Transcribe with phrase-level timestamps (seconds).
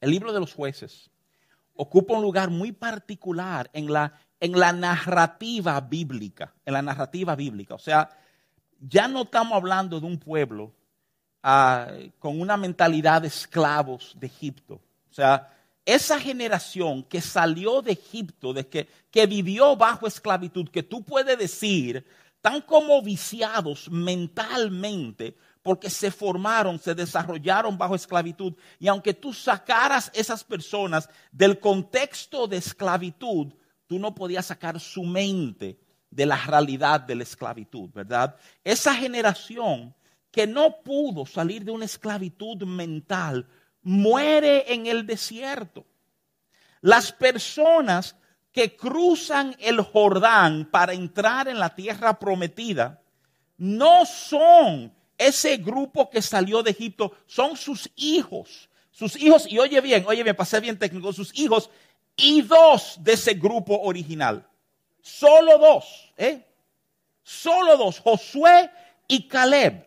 [0.00, 1.10] El libro de los jueces
[1.74, 7.74] ocupa un lugar muy particular en la, en la narrativa bíblica, en la narrativa bíblica.
[7.74, 8.10] O sea,
[8.80, 10.72] ya no estamos hablando de un pueblo
[11.42, 14.74] ah, con una mentalidad de esclavos de Egipto.
[15.10, 20.82] O sea, esa generación que salió de Egipto, de que, que vivió bajo esclavitud, que
[20.82, 22.06] tú puedes decir,
[22.40, 28.54] tan como viciados mentalmente, porque se formaron, se desarrollaron bajo esclavitud.
[28.78, 33.52] Y aunque tú sacaras esas personas del contexto de esclavitud,
[33.86, 35.78] tú no podías sacar su mente
[36.10, 38.36] de la realidad de la esclavitud, ¿verdad?
[38.64, 39.94] Esa generación
[40.30, 43.46] que no pudo salir de una esclavitud mental,
[43.82, 45.86] muere en el desierto.
[46.80, 48.16] Las personas
[48.52, 53.02] que cruzan el Jordán para entrar en la tierra prometida
[53.56, 58.70] no son ese grupo que salió de Egipto, son sus hijos.
[58.90, 61.70] Sus hijos, y oye bien, oye bien, pasé bien técnico, sus hijos
[62.16, 64.46] y dos de ese grupo original.
[65.02, 66.44] Solo dos, ¿eh?
[67.22, 68.70] Solo dos, Josué
[69.06, 69.86] y Caleb.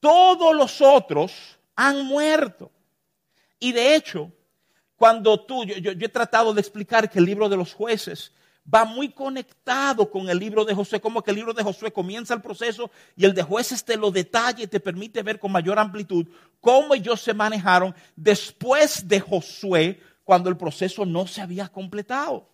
[0.00, 1.32] Todos los otros
[1.76, 2.70] han muerto.
[3.60, 4.32] Y de hecho,
[4.96, 8.32] cuando tú, yo, he tratado de explicar que el libro de los jueces
[8.72, 12.34] va muy conectado con el libro de Josué, como que el libro de Josué comienza
[12.34, 15.78] el proceso y el de jueces te lo detalla y te permite ver con mayor
[15.78, 16.26] amplitud
[16.60, 22.48] cómo ellos se manejaron después de Josué, cuando el proceso no se había completado.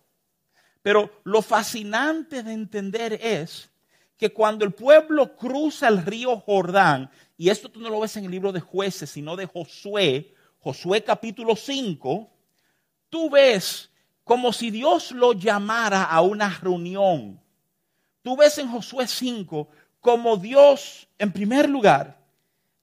[0.81, 3.69] Pero lo fascinante de entender es
[4.17, 8.25] que cuando el pueblo cruza el río Jordán, y esto tú no lo ves en
[8.25, 12.29] el libro de jueces, sino de Josué, Josué capítulo 5,
[13.09, 13.88] tú ves
[14.29, 17.41] como si Dios lo llamara a una reunión.
[18.21, 19.67] Tú ves en Josué 5
[19.99, 22.15] como Dios, en primer lugar,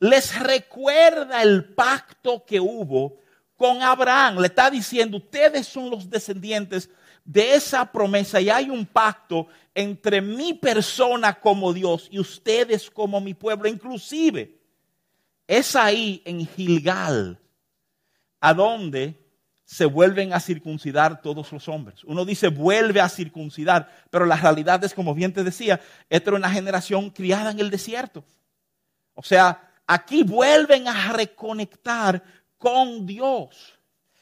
[0.01, 3.21] les recuerda el pacto que hubo
[3.55, 4.41] con Abraham.
[4.41, 6.91] Le está diciendo, ustedes son los descendientes
[7.25, 13.21] de esa promesa y hay un pacto entre mi persona como Dios y ustedes como
[13.21, 13.69] mi pueblo.
[13.69, 14.59] Inclusive,
[15.47, 17.39] es ahí en Gilgal
[18.41, 19.26] a donde
[19.67, 22.05] se vuelven a circuncidar todos los hombres.
[22.05, 26.39] Uno dice vuelve a circuncidar, pero la realidad es, como bien te decía, esta era
[26.39, 28.25] una generación criada en el desierto.
[29.15, 32.23] O sea, aquí vuelven a reconectar
[32.57, 33.77] con Dios.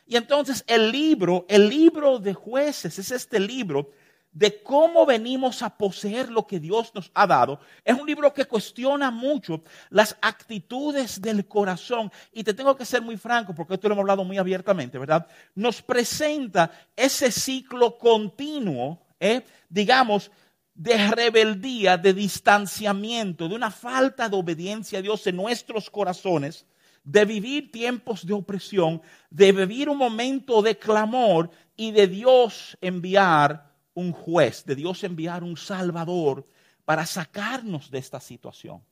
[0.06, 3.90] Y entonces el libro, el libro de jueces, es este libro
[4.34, 7.60] de cómo venimos a poseer lo que Dios nos ha dado.
[7.84, 12.10] Es un libro que cuestiona mucho las actitudes del corazón.
[12.32, 15.26] Y te tengo que ser muy franco, porque esto lo hemos hablado muy abiertamente, ¿verdad?
[15.54, 19.42] Nos presenta ese ciclo continuo, ¿eh?
[19.68, 20.32] digamos,
[20.74, 26.66] de rebeldía, de distanciamiento, de una falta de obediencia a Dios en nuestros corazones,
[27.04, 33.73] de vivir tiempos de opresión, de vivir un momento de clamor y de Dios enviar
[33.94, 36.46] un juez, de Dios enviar un salvador
[36.84, 38.82] para sacarnos de esta situación.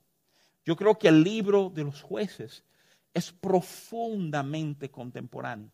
[0.65, 2.65] Yo creo que el libro de los jueces
[3.13, 5.71] es profundamente contemporáneo.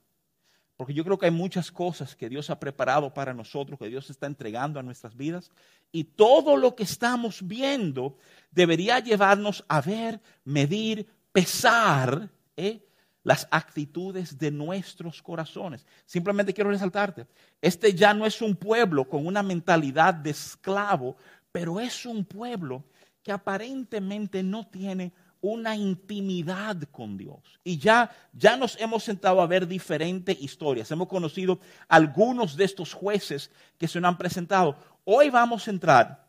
[0.76, 4.10] Porque yo creo que hay muchas cosas que Dios ha preparado para nosotros, que Dios
[4.10, 5.50] está entregando a nuestras vidas.
[5.90, 8.16] Y todo lo que estamos viendo
[8.52, 12.87] debería llevarnos a ver, medir, pesar ¿eh?
[13.22, 15.86] Las actitudes de nuestros corazones.
[16.06, 17.26] Simplemente quiero resaltarte,
[17.60, 21.16] este ya no es un pueblo con una mentalidad de esclavo,
[21.52, 22.84] pero es un pueblo
[23.22, 27.60] que aparentemente no tiene una intimidad con Dios.
[27.62, 30.90] Y ya, ya nos hemos sentado a ver diferentes historias.
[30.90, 34.76] Hemos conocido algunos de estos jueces que se nos han presentado.
[35.04, 36.28] Hoy vamos a entrar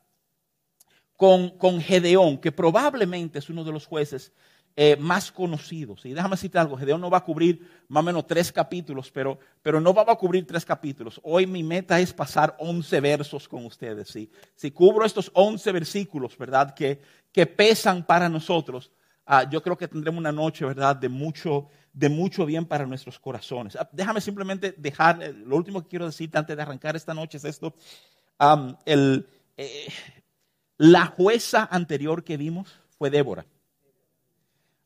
[1.16, 4.32] con, con Gedeón, que probablemente es uno de los jueces
[4.82, 6.06] eh, más conocidos.
[6.06, 9.38] Y déjame decirte algo, Gedeón no va a cubrir más o menos tres capítulos, pero,
[9.62, 11.20] pero no va a cubrir tres capítulos.
[11.22, 14.18] Hoy mi meta es pasar once versos con ustedes.
[14.56, 16.74] Si cubro estos once versículos, ¿verdad?
[16.74, 18.90] Que, que pesan para nosotros,
[19.26, 20.96] ah, yo creo que tendremos una noche, ¿verdad?
[20.96, 23.76] De mucho, de mucho bien para nuestros corazones.
[23.76, 27.36] Ah, déjame simplemente dejar, eh, lo último que quiero decirte antes de arrancar esta noche
[27.36, 27.76] es esto.
[28.86, 29.28] el,
[29.58, 29.88] eh,
[30.78, 33.46] la jueza anterior que vimos fue Débora.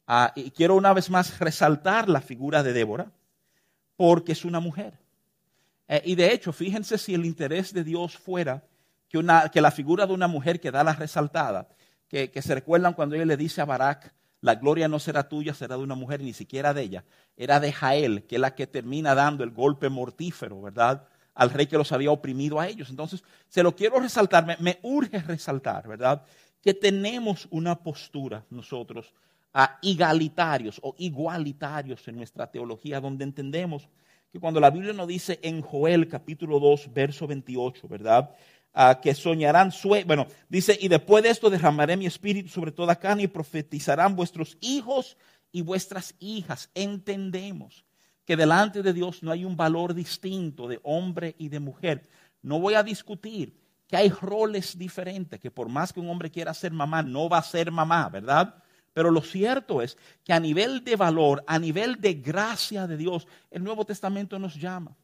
[0.07, 3.11] Ah, y quiero una vez más resaltar la figura de Débora,
[3.95, 4.99] porque es una mujer.
[5.87, 8.63] Eh, y de hecho, fíjense si el interés de Dios fuera
[9.07, 11.69] que, la figura de una mujer quedara resaltada,
[12.07, 15.53] que, que se recuerdan cuando ella le dice a Barak, la gloria no será tuya,
[15.53, 17.05] será de una mujer, ni siquiera de ella,
[17.37, 21.07] era de Jael, que es la que termina dando el golpe mortífero, ¿verdad?
[21.33, 22.89] Al rey que los había oprimido a ellos.
[22.89, 26.23] Entonces, se lo quiero resaltar, me, me urge resaltar, ¿verdad?
[26.61, 29.13] Que tenemos una postura nosotros
[29.53, 33.87] a igualitarios o igualitarios en nuestra teología, donde entendemos
[34.31, 38.31] que cuando la Biblia nos dice en Joel capítulo 2, verso 28, ¿verdad?
[39.03, 43.23] que soñarán sueños, bueno, dice, y después de esto derramaré mi espíritu sobre toda carne
[43.23, 45.15] y profetizarán vuestros hijos
[45.51, 46.71] y vuestras hijas.
[46.73, 47.85] Entendemos
[48.25, 52.09] que delante de Dios no hay un valor distinto de hombre y de mujer.
[52.41, 53.55] No voy a discutir
[53.87, 57.37] que hay roles diferentes, que por más que un hombre quiera ser mamá, no va
[57.37, 58.62] a ser mamá, ¿verdad?
[58.93, 63.27] Pero lo cierto es que a nivel de valor, a nivel de gracia de Dios,
[63.49, 64.95] el Nuevo Testamento nos llama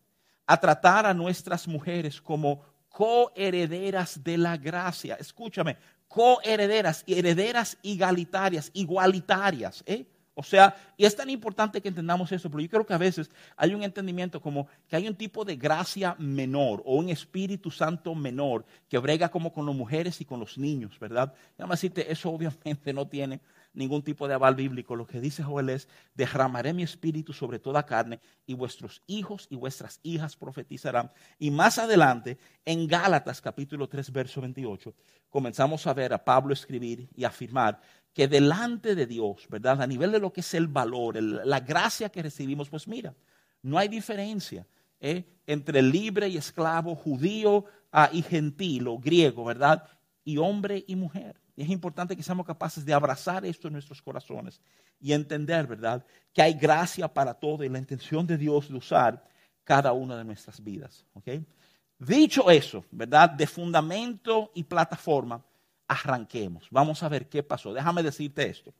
[0.45, 5.15] a tratar a nuestras mujeres como coherederas de la gracia.
[5.19, 5.77] Escúchame,
[6.07, 9.83] coherederas y herederas igualitarias, igualitarias.
[9.85, 10.05] ¿eh?
[10.33, 13.29] O sea, y es tan importante que entendamos eso, pero yo creo que a veces
[13.57, 18.15] hay un entendimiento como que hay un tipo de gracia menor o un Espíritu Santo
[18.15, 21.33] menor que brega como con las mujeres y con los niños, ¿verdad?
[21.57, 23.41] Déjame decirte, eso obviamente no tiene
[23.73, 24.95] ningún tipo de aval bíblico.
[24.95, 29.55] Lo que dice Joel es, derramaré mi espíritu sobre toda carne y vuestros hijos y
[29.55, 31.11] vuestras hijas profetizarán.
[31.37, 34.93] Y más adelante, en Gálatas capítulo 3, verso 28,
[35.29, 37.79] comenzamos a ver a Pablo escribir y afirmar
[38.13, 39.81] que delante de Dios, ¿verdad?
[39.81, 43.13] A nivel de lo que es el valor, la gracia que recibimos, pues mira,
[43.61, 44.65] no hay diferencia
[44.99, 45.25] ¿eh?
[45.45, 49.83] entre libre y esclavo, judío ah, y gentil o griego, ¿verdad?
[50.23, 51.39] Y hombre y mujer.
[51.59, 54.61] Y es importante que seamos capaces de abrazar esto en nuestros corazones
[54.97, 59.21] y entender, ¿verdad?, que hay gracia para todo y la intención de Dios de usar
[59.65, 61.05] cada una de nuestras vidas.
[61.97, 65.43] Dicho eso, ¿verdad?, de fundamento y plataforma,
[65.85, 66.65] arranquemos.
[66.71, 67.73] Vamos a ver qué pasó.
[67.73, 68.73] Déjame decirte esto.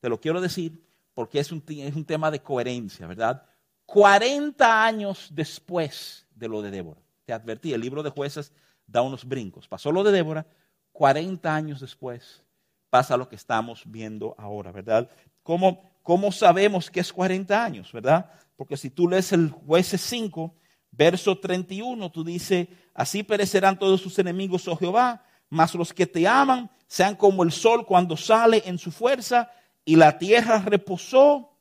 [0.00, 0.84] Te lo quiero decir
[1.14, 3.46] porque es un, es un tema de coherencia, ¿verdad?
[3.86, 7.00] 40 años después de lo de Débora.
[7.26, 8.52] Te advertí, el libro de jueces
[8.88, 9.68] da unos brincos.
[9.68, 10.44] Pasó lo de Débora,
[10.94, 12.42] 40 años después
[12.88, 15.10] pasa lo que estamos viendo ahora, ¿verdad?
[15.42, 18.30] ¿Cómo, cómo sabemos que es 40 años, verdad?
[18.56, 20.54] Porque si tú lees el jueces 5,
[20.92, 26.28] verso 31, tú dices, así perecerán todos sus enemigos, oh Jehová, mas los que te
[26.28, 29.50] aman sean como el sol cuando sale en su fuerza,
[29.84, 31.58] y la tierra reposó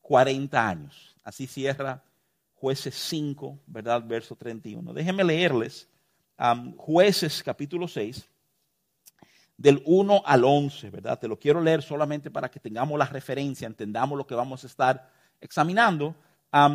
[0.00, 1.16] 40 años.
[1.24, 2.04] Así cierra
[2.54, 4.00] jueces 5, ¿verdad?
[4.06, 4.92] Verso 31.
[4.92, 5.88] Déjenme leerles
[6.76, 8.28] jueces capítulo 6
[9.56, 11.18] del 1 al 11, ¿verdad?
[11.18, 14.66] Te lo quiero leer solamente para que tengamos la referencia, entendamos lo que vamos a
[14.66, 15.10] estar
[15.40, 16.14] examinando.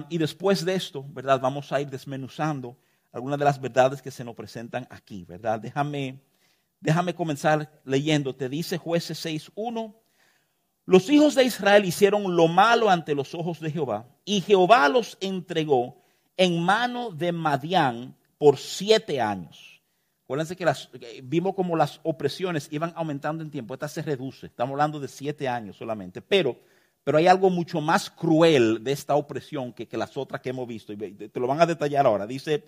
[0.10, 1.40] y después de esto, ¿verdad?
[1.40, 2.78] Vamos a ir desmenuzando
[3.12, 5.60] algunas de las verdades que se nos presentan aquí, ¿verdad?
[5.60, 6.22] Déjame,
[6.80, 8.36] déjame comenzar leyendo.
[8.36, 9.96] Te dice jueces 6.1.
[10.86, 15.18] Los hijos de Israel hicieron lo malo ante los ojos de Jehová, y Jehová los
[15.22, 16.02] entregó
[16.38, 19.71] en mano de Madián por siete años.
[20.32, 23.74] Acuérdense que vimos como las opresiones iban aumentando en tiempo.
[23.74, 24.46] Esta se reduce.
[24.46, 26.22] Estamos hablando de siete años solamente.
[26.22, 26.58] Pero,
[27.04, 30.94] pero hay algo mucho más cruel de esta opresión que, las otras que hemos visto.
[30.94, 32.26] Y te lo van a detallar ahora.
[32.26, 32.64] Dice,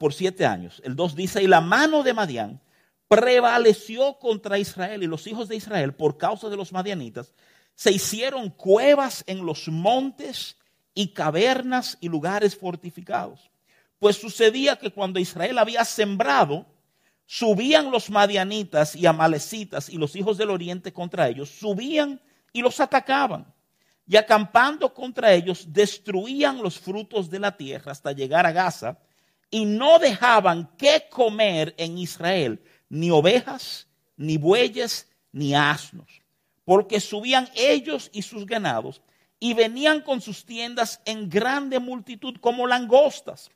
[0.00, 0.80] por siete años.
[0.82, 2.58] El 2 dice, y la mano de Madián
[3.06, 5.02] prevaleció contra Israel.
[5.02, 7.34] Y los hijos de Israel, por causa de los madianitas,
[7.74, 10.56] se hicieron cuevas en los montes
[10.94, 13.51] y cavernas y lugares fortificados.
[14.02, 16.66] Pues sucedía que cuando Israel había sembrado,
[17.24, 22.20] subían los madianitas y amalecitas y los hijos del oriente contra ellos, subían
[22.52, 23.54] y los atacaban.
[24.04, 28.98] Y acampando contra ellos, destruían los frutos de la tierra hasta llegar a Gaza
[29.52, 33.86] y no dejaban que comer en Israel ni ovejas,
[34.16, 36.22] ni bueyes, ni asnos,
[36.64, 39.00] porque subían ellos y sus ganados
[39.38, 43.48] y venían con sus tiendas en grande multitud como langostas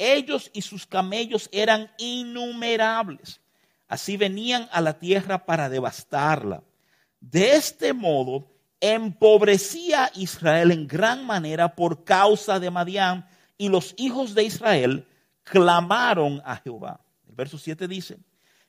[0.00, 3.40] ellos y sus camellos eran innumerables.
[3.86, 6.62] Así venían a la tierra para devastarla.
[7.20, 8.46] De este modo,
[8.80, 13.28] empobrecía Israel en gran manera por causa de Madián,
[13.58, 15.06] y los hijos de Israel
[15.44, 17.00] clamaron a Jehová.
[17.28, 18.16] El verso 7 dice,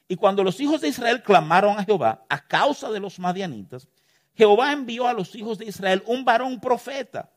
[0.09, 3.87] y cuando los hijos de Israel clamaron a Jehová a causa de los madianitas,
[4.35, 7.29] Jehová envió a los hijos de Israel un varón profeta,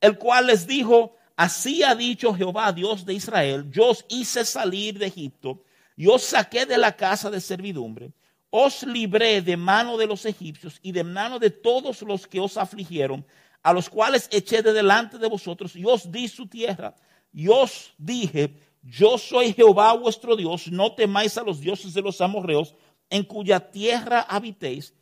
[0.00, 4.98] el cual les dijo, Así ha dicho Jehová, Dios de Israel, yo os hice salir
[4.98, 5.62] de Egipto,
[5.96, 8.12] yo os saqué de la casa de servidumbre,
[8.50, 12.58] os libré de mano de los egipcios y de mano de todos los que os
[12.58, 13.24] afligieron,
[13.62, 16.94] a los cuales eché de delante de vosotros, y os di su tierra.
[17.32, 22.20] Y os dije, yo soy Jehová vuestro Dios, no temáis a los dioses de los
[22.20, 22.74] amorreos,
[23.08, 24.92] en cuya tierra habitéis,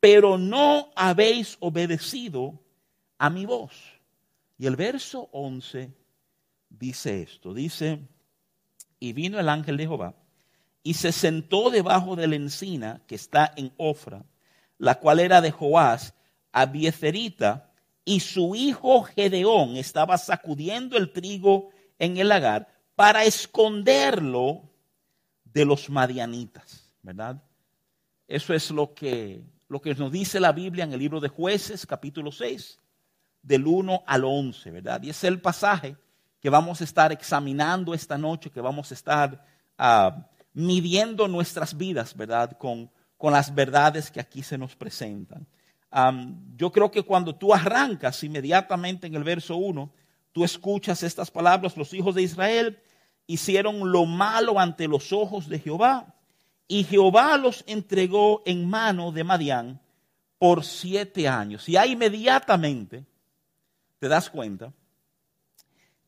[0.00, 2.60] pero no habéis obedecido
[3.16, 3.93] a mi voz.
[4.58, 5.92] Y el verso 11
[6.68, 8.00] dice esto, dice,
[9.00, 10.14] y vino el ángel de Jehová
[10.82, 14.24] y se sentó debajo de la encina que está en Ofra,
[14.78, 16.14] la cual era de Joás,
[16.52, 17.72] Abiecerita,
[18.04, 24.70] y su hijo Gedeón estaba sacudiendo el trigo en el lagar para esconderlo
[25.44, 27.42] de los madianitas, ¿verdad?
[28.28, 31.86] Eso es lo que, lo que nos dice la Biblia en el libro de jueces,
[31.86, 32.78] capítulo 6,
[33.44, 35.02] del 1 al 11, ¿verdad?
[35.02, 35.96] Y es el pasaje
[36.40, 39.46] que vamos a estar examinando esta noche, que vamos a estar
[39.78, 42.56] ah, midiendo nuestras vidas, ¿verdad?
[42.58, 45.46] Con, con las verdades que aquí se nos presentan
[46.56, 49.90] yo creo que cuando tú arrancas inmediatamente en el verso 1,
[50.32, 52.78] tú escuchas estas palabras, los hijos de Israel
[53.26, 56.14] hicieron lo malo ante los ojos de Jehová,
[56.66, 59.80] y Jehová los entregó en mano de Madián
[60.38, 61.68] por siete años.
[61.68, 63.04] Y ahí inmediatamente
[64.04, 64.70] te das cuenta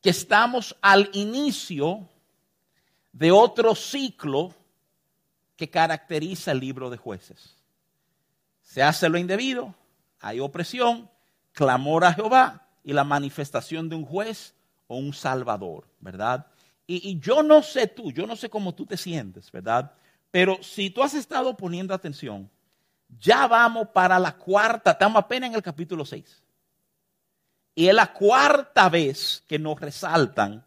[0.03, 2.07] que estamos al inicio
[3.11, 4.53] de otro ciclo
[5.55, 7.55] que caracteriza el libro de jueces.
[8.61, 9.73] Se hace lo indebido,
[10.19, 11.09] hay opresión,
[11.53, 14.53] clamor a Jehová y la manifestación de un juez
[14.85, 16.45] o un salvador, ¿verdad?
[16.85, 19.91] Y, yo no sé tú, yo no sé cómo tú te sientes, ¿verdad?
[20.29, 22.47] Pero si tú has estado poniendo atención,
[23.19, 26.43] ya vamos para la cuarta, estamos apenas en el capítulo 6.
[27.77, 30.65] Y es la cuarta vez que nos resaltan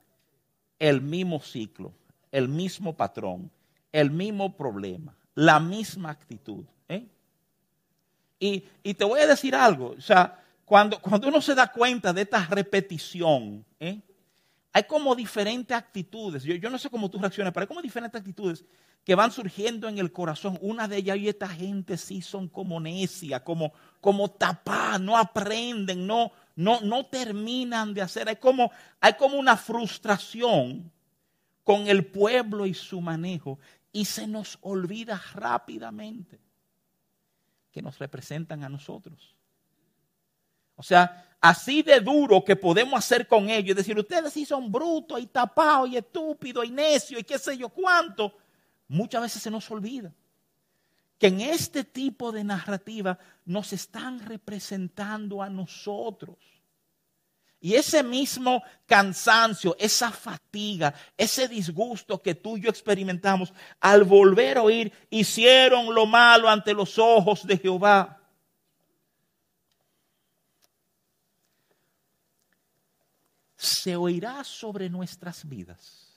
[0.78, 1.92] el mismo ciclo,
[2.30, 3.50] el mismo patrón,
[3.90, 6.64] el mismo problema, la misma actitud.
[6.88, 7.08] ¿eh?
[8.38, 12.22] Y, te voy a decir algo, o sea, cuando, cuando uno se da cuenta de
[12.22, 14.00] esta repetición, ¿eh?
[14.72, 18.64] hay como diferentes actitudes, yo, no sé cómo tú reaccionas, pero hay como diferentes actitudes
[19.04, 20.58] que van surgiendo en el corazón.
[20.60, 26.06] Una de ellas, y esta gente sí son como necia, como, como tapá, no aprenden,
[26.06, 28.28] no, no, no terminan de hacer.
[28.28, 30.92] Hay como, hay como una frustración
[31.64, 33.58] con el pueblo y su manejo
[33.92, 36.38] y se nos olvida rápidamente
[37.72, 39.34] que nos representan a nosotros.
[40.76, 45.18] O sea, así de duro que podemos hacer con ellos, decir, ustedes sí son brutos
[45.18, 48.36] y tapados y estúpidos y necios y qué sé yo cuánto,
[48.86, 50.12] muchas veces se nos olvida
[51.20, 56.38] que en este tipo de narrativa nos están representando a nosotros.
[57.60, 64.56] Y ese mismo cansancio, esa fatiga, ese disgusto que tú y yo experimentamos al volver
[64.56, 68.18] a oír, hicieron lo malo ante los ojos de Jehová.
[73.56, 76.09] Se oirá sobre nuestras vidas.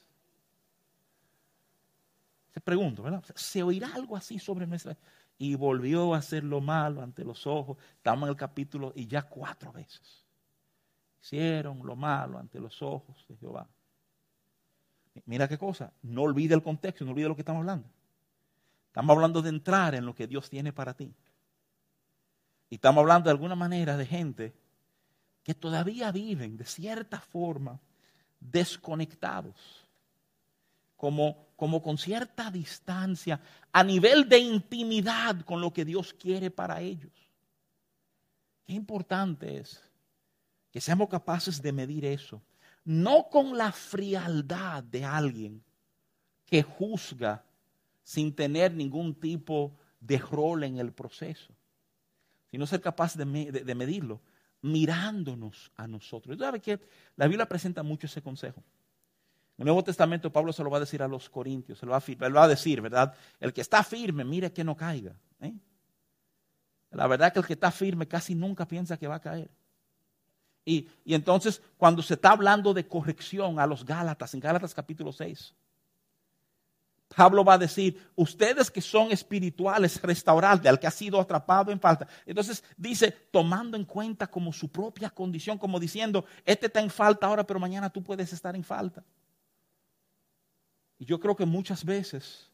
[2.53, 3.23] Se pregunto, ¿verdad?
[3.35, 5.11] Se oirá algo así sobre nuestras vidas.
[5.39, 7.77] Y volvió a hacer lo malo ante los ojos.
[7.97, 10.23] Estamos en el capítulo y ya cuatro veces
[11.23, 13.67] hicieron lo malo ante los ojos de Jehová.
[15.25, 17.87] Mira qué cosa, no olvide el contexto, no olvide lo que estamos hablando.
[18.87, 21.13] Estamos hablando de entrar en lo que Dios tiene para ti.
[22.69, 24.53] Y estamos hablando de alguna manera de gente
[25.43, 27.79] que todavía viven de cierta forma
[28.39, 29.82] desconectados,
[31.03, 33.41] como, como con cierta distancia,
[33.73, 37.11] a nivel de intimidad con lo que Dios quiere para ellos.
[38.63, 39.81] Qué importante es
[40.71, 42.41] que seamos capaces de medir eso,
[42.85, 45.61] no con la frialdad de alguien
[46.45, 47.43] que juzga
[48.01, 51.53] sin tener ningún tipo de rol en el proceso,
[52.49, 53.25] sino ser capaz de,
[53.75, 54.21] medirlo
[54.61, 56.37] mirándonos a nosotros.
[56.39, 56.79] ¿Sabe que
[57.17, 58.63] La Biblia presenta mucho ese consejo.
[59.57, 61.97] El Nuevo Testamento Pablo se lo va a decir a los corintios, se lo va
[61.97, 63.13] a, decir, ¿verdad?
[63.39, 65.15] El que está firme, mire que no caiga.
[65.41, 65.53] ¿eh?
[66.91, 69.51] La verdad es que el que está firme casi nunca piensa que va a caer.
[70.65, 75.53] Y, entonces, cuando se está hablando de corrección a los Gálatas, en Gálatas capítulo 6,
[77.15, 81.79] Pablo va a decir, ustedes que son espirituales, restauradle al que ha sido atrapado en
[81.79, 82.07] falta.
[82.25, 87.27] Entonces dice, tomando en cuenta como su propia condición, como diciendo, este está en falta
[87.27, 89.03] ahora, pero mañana tú puedes estar en falta.
[91.03, 92.49] Y yo creo que muchas veces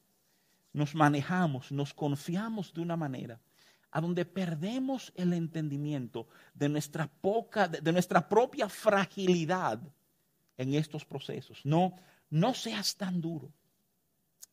[0.74, 3.40] nos manejamos, nos confiamos de una manera
[3.92, 9.80] a donde perdemos el entendimiento de nuestra, poca, de nuestra propia fragilidad
[10.58, 11.64] en estos procesos.
[11.64, 11.96] No,
[12.32, 13.54] no seas tan duro.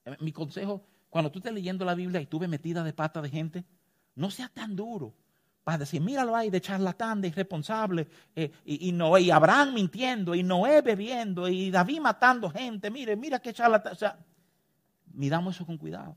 [0.04, 3.22] Eh, mi consejo, cuando tú estés leyendo la Biblia y tú ves metida de pata
[3.22, 3.64] de gente,
[4.14, 5.14] no seas tan duro
[5.66, 8.06] para decir, míralo ahí de charlatán, de irresponsable,
[8.36, 13.40] eh, y, Noé, y Abraham mintiendo, y Noé bebiendo, y David matando gente, mire, mira
[13.40, 13.92] qué charlatán.
[13.92, 14.16] O sea,
[15.12, 16.14] miramos eso con cuidado.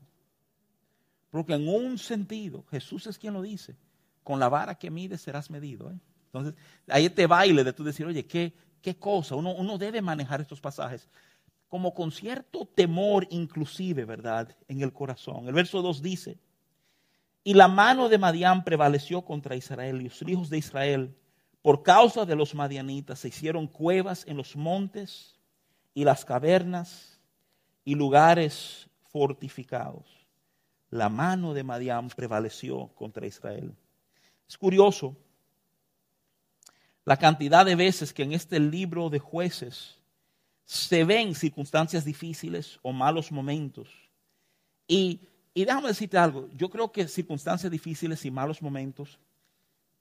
[1.30, 3.74] Porque en un sentido, Jesús es quien lo dice,
[4.22, 5.90] con la vara que mides serás medido.
[5.90, 5.98] ¿eh?
[6.26, 6.54] Entonces,
[6.86, 9.34] ahí este baile de tú decir, oye, ¿qué, qué cosa?
[9.34, 11.08] Uno, uno debe manejar estos pasajes
[11.68, 14.56] como con cierto temor inclusive, ¿verdad?
[14.68, 15.48] En el corazón.
[15.48, 16.38] El verso 2 dice,
[17.42, 21.16] Y la mano de Madián prevaleció contra Israel y los hijos de Israel,
[21.62, 25.38] por causa de los madianitas, se hicieron cuevas en los montes
[25.94, 27.18] y las cavernas
[27.84, 30.06] y lugares fortificados.
[30.90, 33.74] La mano de Madián prevaleció contra Israel.
[34.48, 35.16] Es curioso
[37.04, 39.96] la cantidad de veces que en este libro de jueces
[40.64, 43.88] se ven circunstancias difíciles o malos momentos.
[44.86, 45.20] Y,
[45.52, 49.18] y déjame decirte algo, yo creo que circunstancias difíciles y malos momentos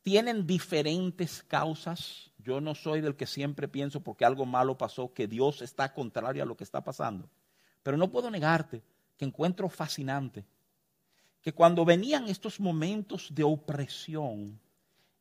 [0.04, 2.32] tienen diferentes causas.
[2.38, 6.44] Yo no soy del que siempre pienso porque algo malo pasó, que Dios está contrario
[6.44, 7.30] a lo que está pasando.
[7.84, 8.82] Pero no puedo negarte
[9.18, 10.46] que encuentro fascinante
[11.42, 14.60] que cuando venían estos momentos de opresión,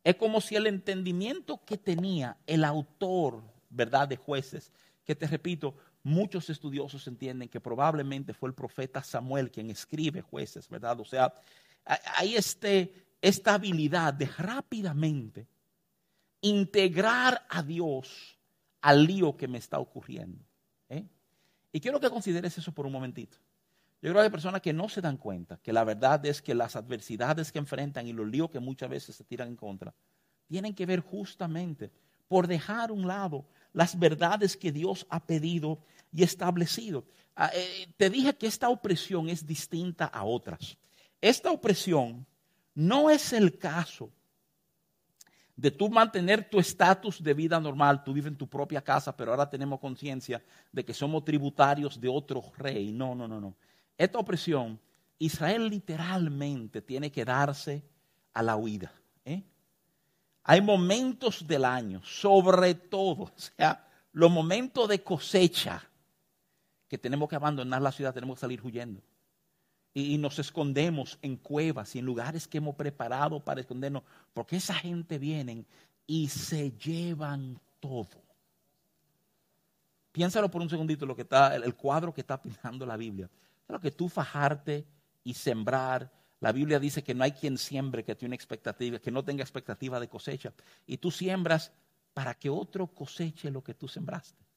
[0.02, 4.72] es como si el entendimiento que tenía el autor, ¿verdad?, de jueces,
[5.04, 5.74] que te repito,
[6.08, 10.98] muchos estudiosos entienden que probablemente fue el profeta Samuel quien escribe jueces, ¿verdad?
[11.00, 11.32] O sea,
[12.16, 15.46] hay este, esta habilidad de rápidamente
[16.40, 18.38] integrar a Dios
[18.80, 20.44] al lío que me está ocurriendo.
[20.88, 21.04] ¿eh?
[21.72, 23.38] Y quiero que consideres eso por un momentito.
[24.00, 26.54] Yo creo que hay personas que no se dan cuenta que la verdad es que
[26.54, 29.92] las adversidades que enfrentan y los líos que muchas veces se tiran en contra
[30.46, 31.90] tienen que ver justamente
[32.28, 35.80] por dejar a un lado las verdades que Dios ha pedido
[36.12, 37.04] y establecido.
[37.36, 40.76] Ah, eh, te dije que esta opresión es distinta a otras.
[41.20, 42.26] Esta opresión
[42.74, 44.10] no es el caso
[45.56, 49.32] de tú mantener tu estatus de vida normal, tú vives en tu propia casa, pero
[49.32, 52.92] ahora tenemos conciencia de que somos tributarios de otro rey.
[52.92, 53.56] No, no, no, no
[53.98, 54.80] esta opresión,
[55.18, 57.82] Israel literalmente tiene que darse
[58.32, 58.92] a la huida.
[59.24, 59.42] ¿eh?
[60.44, 65.82] Hay momentos del año, sobre todo, o sea, los momentos de cosecha,
[66.88, 69.02] que tenemos que abandonar la ciudad, tenemos que salir huyendo.
[69.94, 74.02] Y, nos escondemos en cuevas y en lugares que hemos preparado para escondernos,
[74.32, 75.64] porque esa gente viene
[76.06, 78.22] y se llevan todo.
[80.12, 83.28] Piénsalo por un segundito lo que está, el cuadro que está pintando la Biblia.
[83.66, 84.86] Claro que tú fajarte
[85.24, 86.10] y sembrar.
[86.40, 89.98] La Biblia dice que no hay quien siembre que tiene expectativa, que no tenga expectativa
[89.98, 90.52] de cosecha.
[90.86, 91.72] Y tú siembras
[92.14, 94.47] para que otro coseche lo que tú sembraste.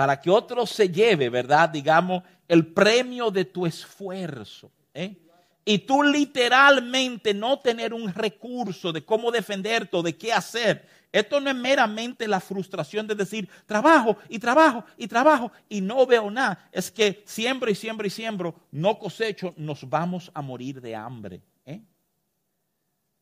[0.00, 1.68] Para que otro se lleve, ¿verdad?
[1.68, 4.70] Digamos, el premio de tu esfuerzo.
[4.94, 5.16] ¿eh?
[5.64, 11.40] Y tú literalmente no tener un recurso de cómo defenderte o de qué hacer esto
[11.40, 16.30] no es meramente la frustración de decir trabajo y trabajo y trabajo y no veo
[16.30, 16.68] nada.
[16.70, 21.42] Es que siembro y siembro y siembro, no cosecho, nos vamos a morir de hambre.
[21.66, 21.82] ¿eh?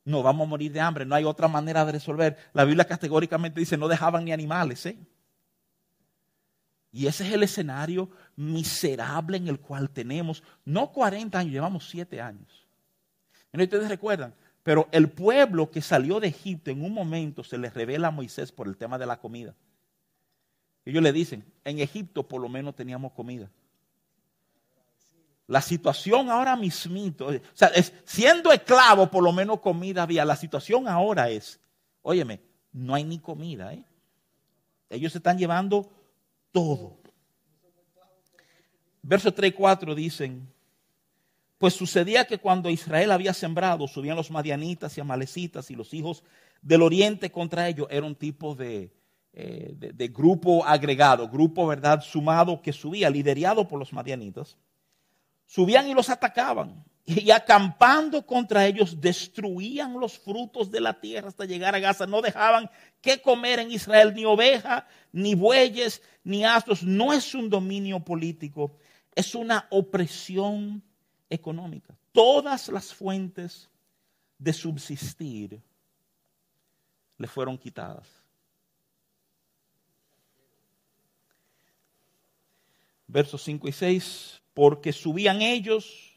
[0.05, 2.37] No vamos a morir de hambre, no hay otra manera de resolver.
[2.53, 4.85] La Biblia categóricamente dice no dejaban ni animales.
[4.85, 4.99] ¿eh?
[6.91, 12.21] Y ese es el escenario miserable en el cual tenemos, no 40 años, llevamos 7
[12.21, 12.67] años.
[13.53, 17.71] Y ustedes recuerdan, pero el pueblo que salió de Egipto en un momento se le
[17.71, 19.55] revela a Moisés por el tema de la comida.
[20.85, 23.51] Ellos le dicen, en Egipto por lo menos teníamos comida.
[25.47, 27.71] La situación ahora mismito, o sea,
[28.05, 30.25] siendo esclavo por lo menos comida había.
[30.25, 31.59] La situación ahora es,
[32.03, 32.41] óyeme,
[32.73, 33.73] no hay ni comida.
[33.73, 33.85] ¿eh?
[34.91, 35.91] Ellos se están llevando
[36.53, 36.99] todo.
[39.03, 40.49] Verso 3 y 4 dicen,
[41.59, 46.23] pues sucedía que cuando Israel había sembrado, subían los madianitas y amalecitas y los hijos
[46.63, 47.89] del oriente contra ellos.
[47.91, 48.93] Era un tipo de,
[49.33, 54.57] eh, de, grupo agregado, grupo, ¿verdad?, sumado que subía, liderado por los madianitas.
[55.47, 56.85] Subían y los atacaban.
[57.11, 62.07] Y acampando contra ellos, destruían los frutos de la tierra hasta llegar a Gaza.
[62.07, 66.83] No dejaban que comer en Israel ni oveja, ni bueyes, ni astros.
[66.83, 68.77] No es un dominio político,
[69.15, 70.83] es una opresión
[71.31, 71.97] económica.
[72.13, 73.71] Todas las fuentes
[74.37, 75.63] de subsistir
[77.17, 78.07] le fueron quitadas.
[83.07, 86.08] Versos 5 y 6, porque subían ellos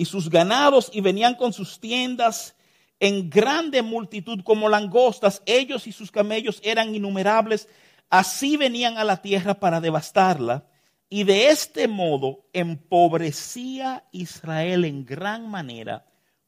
[0.00, 2.56] y sus ganados y venían con sus tiendas
[3.00, 7.68] en grande multitud como langostas, ellos y sus camellos eran innumerables,
[8.08, 10.64] así venían a la tierra para devastarla.
[11.10, 16.06] Y de este modo empobrecía Israel en gran manera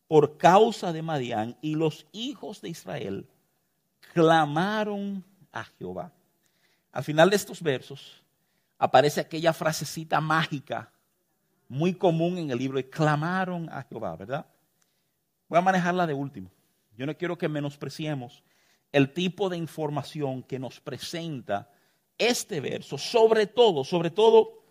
[0.08, 3.28] por causa de Madián y los hijos de Israel
[4.14, 6.10] clamaron a Jehová.
[6.90, 8.22] Al final de estos versos
[8.78, 10.90] aparece aquella frasecita mágica
[11.72, 14.44] muy común en el libro de clamaron a Jehová, ¿verdad?
[15.48, 16.50] Voy a manejarla de último.
[16.98, 18.44] Yo no quiero que menospreciemos
[18.92, 21.70] el tipo de información que nos presenta
[22.18, 24.62] este verso, sobre todo, sobre todo,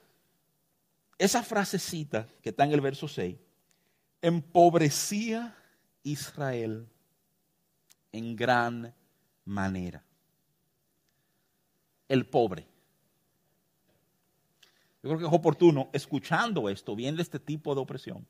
[1.17, 3.35] esa frasecita que está en el verso 6,
[4.21, 5.57] empobrecía
[6.03, 6.87] Israel
[8.11, 8.93] en gran
[9.43, 10.05] manera.
[12.07, 12.70] El pobre.
[15.03, 18.27] Yo creo que es oportuno, escuchando esto, viendo este tipo de opresión,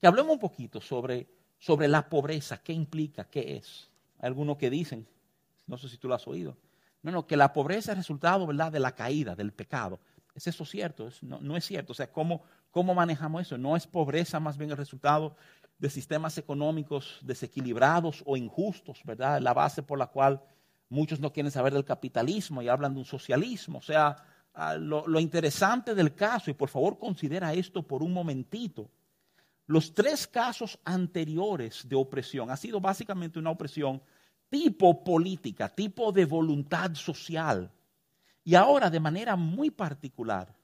[0.00, 3.90] que hablemos un poquito sobre, sobre la pobreza, qué implica, qué es.
[4.18, 5.08] Hay algunos que dicen,
[5.66, 6.56] no sé si tú lo has oído,
[7.02, 10.00] no, no, que la pobreza es resultado, ¿verdad?, de la caída, del pecado.
[10.34, 11.08] ¿Es eso cierto?
[11.22, 11.92] no, no, es cierto.
[11.92, 13.58] O sea, ¿cómo, ¿cómo manejamos eso?
[13.58, 15.36] ¿No es pobreza más bien el resultado
[15.78, 19.40] de sistemas económicos desequilibrados o injustos, ¿verdad?
[19.40, 20.42] La base por la cual
[20.88, 23.78] muchos no quieren saber del capitalismo y hablan de un socialismo.
[23.78, 24.16] O sea,
[24.58, 28.90] ah, lo, lo interesante del caso, y por favor considera esto por un momentito,
[29.66, 34.00] los tres casos anteriores de opresión ha sido básicamente una opresión
[34.48, 37.70] tipo política, tipo de voluntad social.
[38.44, 40.54] Y ahora, de manera muy particular,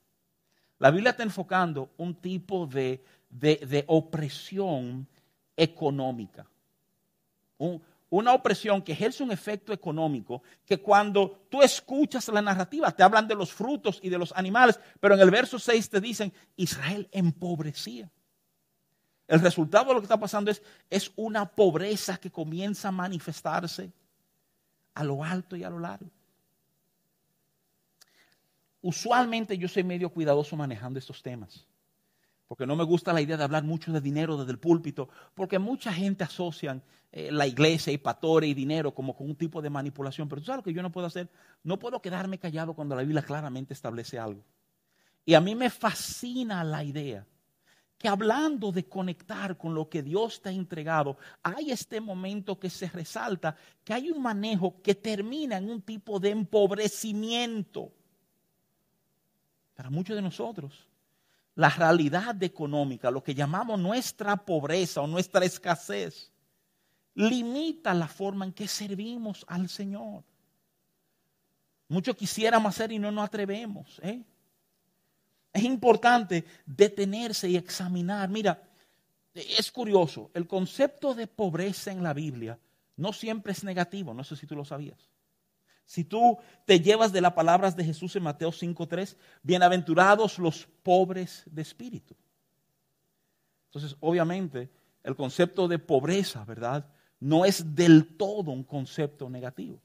[0.79, 3.05] la Biblia está enfocando un tipo de,
[3.87, 5.07] opresión
[5.57, 6.47] económica.
[8.19, 13.27] Una opresión que ejerce un efecto económico, que cuando tú escuchas la narrativa te hablan
[13.27, 17.09] de los frutos y de los animales, pero en el verso 6 te dicen, Israel
[17.11, 18.11] empobrecía.
[19.27, 23.91] El resultado de lo que está pasando es, es una pobreza que comienza a manifestarse
[24.95, 26.11] a lo alto y a lo largo.
[28.81, 31.67] Usualmente yo soy medio cuidadoso manejando estos temas,
[32.47, 35.59] porque no me gusta la idea de hablar mucho de dinero desde el púlpito, porque
[35.59, 36.81] mucha gente asocia
[37.13, 40.47] eh, la iglesia y patore y dinero como con un tipo de manipulación, pero tú
[40.47, 41.31] sabes lo que yo no puedo hacer,
[41.63, 44.45] no puedo quedarme callado cuando la Biblia claramente establece algo.
[45.25, 47.27] Y a mí me fascina la idea
[47.97, 52.69] que hablando de conectar con lo que Dios te ha entregado, hay este momento que
[52.69, 57.93] se resalta, que hay un manejo que termina en un tipo de empobrecimiento
[59.75, 60.87] para muchos de nosotros,
[61.57, 66.33] la realidad económica, lo que llamamos nuestra pobreza o nuestra escasez,
[67.15, 70.25] limita la forma en que servimos al Señor.
[71.89, 74.01] Muchos quisiéramos hacer y no nos atrevemos.
[74.03, 74.23] ¿eh?
[75.53, 78.29] Es importante detenerse y examinar.
[78.29, 78.61] Mira,
[79.35, 82.59] es curioso, el concepto de pobreza en la Biblia
[82.97, 85.14] no siempre es negativo, no sé si tú lo sabías.
[85.87, 91.45] Si tú te llevas de las palabras de Jesús en Mateo 5.3, bienaventurados los pobres
[91.47, 92.15] de espíritu.
[93.67, 94.71] Entonces, obviamente,
[95.03, 96.87] el concepto de pobreza, ¿verdad?
[97.21, 99.81] No es del todo un concepto negativo.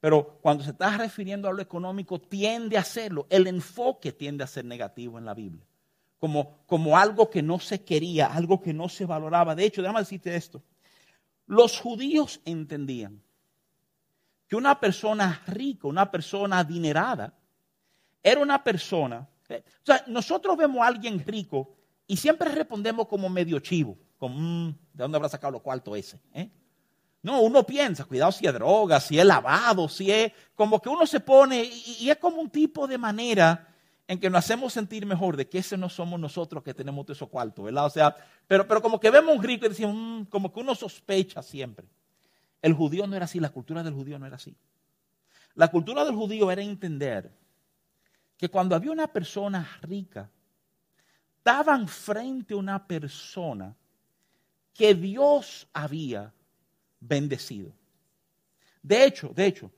[0.00, 3.26] Pero cuando se está refiriendo a lo económico, tiende a serlo.
[3.30, 5.66] El enfoque tiende a ser negativo en la Biblia.
[6.18, 9.54] Como, como algo que no se quería, algo que no se valoraba.
[9.54, 10.62] De hecho, déjame decirte esto.
[11.46, 13.22] Los judíos entendían
[14.48, 17.32] que una persona rica, una persona adinerada,
[18.22, 19.28] era una persona.
[19.48, 21.76] Eh, o sea, nosotros vemos a alguien rico
[22.06, 26.20] y siempre respondemos como medio chivo, como, mm, ¿de dónde habrá sacado los cuartos ese?
[26.32, 26.50] Eh?
[27.22, 31.06] No, uno piensa, cuidado si es droga, si es lavado, si es como que uno
[31.06, 33.66] se pone y, es como un tipo de manera
[34.06, 37.30] en que nos hacemos sentir mejor de que ese no somos nosotros que tenemos esos
[37.30, 37.86] cuartos, ¿verdad?
[37.86, 38.14] O sea,
[38.46, 41.86] pero, pero como que vemos un rico y decimos, mm", como que uno sospecha siempre.
[42.64, 44.56] El judío no era así, la cultura del judío no era así.
[45.54, 47.30] La cultura del judío era entender
[48.38, 50.30] que cuando había una persona rica,
[51.44, 53.76] daban frente a una persona
[54.72, 56.32] que Dios había
[57.00, 57.70] bendecido.
[58.82, 59.70] De hecho, de hecho,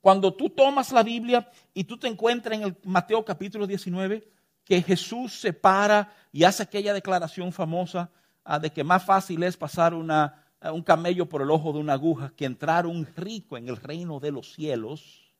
[0.00, 4.28] cuando tú tomas la Biblia y tú te encuentras en el Mateo capítulo 19,
[4.64, 8.10] que Jesús se para y hace aquella declaración famosa
[8.42, 11.94] ah, de que más fácil es pasar una, un camello por el ojo de una
[11.94, 15.32] aguja que entrar un rico en el reino de los cielos,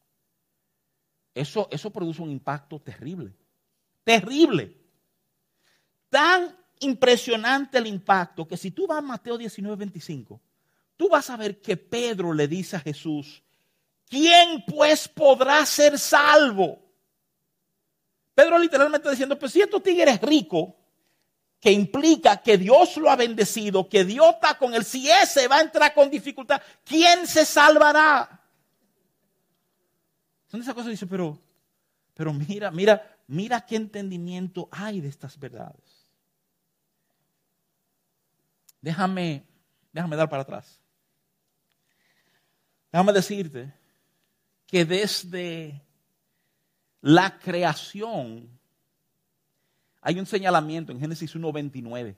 [1.34, 3.34] eso, eso produce un impacto terrible.
[4.02, 4.76] Terrible.
[6.08, 10.40] Tan impresionante el impacto que si tú vas a Mateo 19, 25,
[10.96, 13.42] tú vas a ver que Pedro le dice a Jesús,
[14.08, 16.78] ¿quién pues podrá ser salvo?
[18.34, 20.79] Pedro literalmente diciendo, pues si estos tigre es rico,
[21.60, 25.56] que implica que Dios lo ha bendecido, que Dios está con él, si ese va
[25.56, 28.40] a entrar con dificultad, ¿quién se salvará?
[30.48, 31.38] Son esas cosas dice, pero,
[32.14, 36.08] pero mira, mira, mira qué entendimiento hay de estas verdades.
[38.80, 39.44] Déjame,
[39.92, 40.80] déjame dar para atrás.
[42.90, 43.72] Déjame decirte
[44.66, 45.82] que desde
[47.02, 48.59] la creación
[50.00, 52.16] hay un señalamiento en Génesis 1.29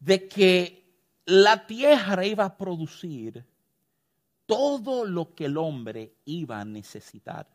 [0.00, 0.82] de que
[1.24, 3.44] la tierra iba a producir
[4.46, 7.48] todo lo que el hombre iba a necesitar.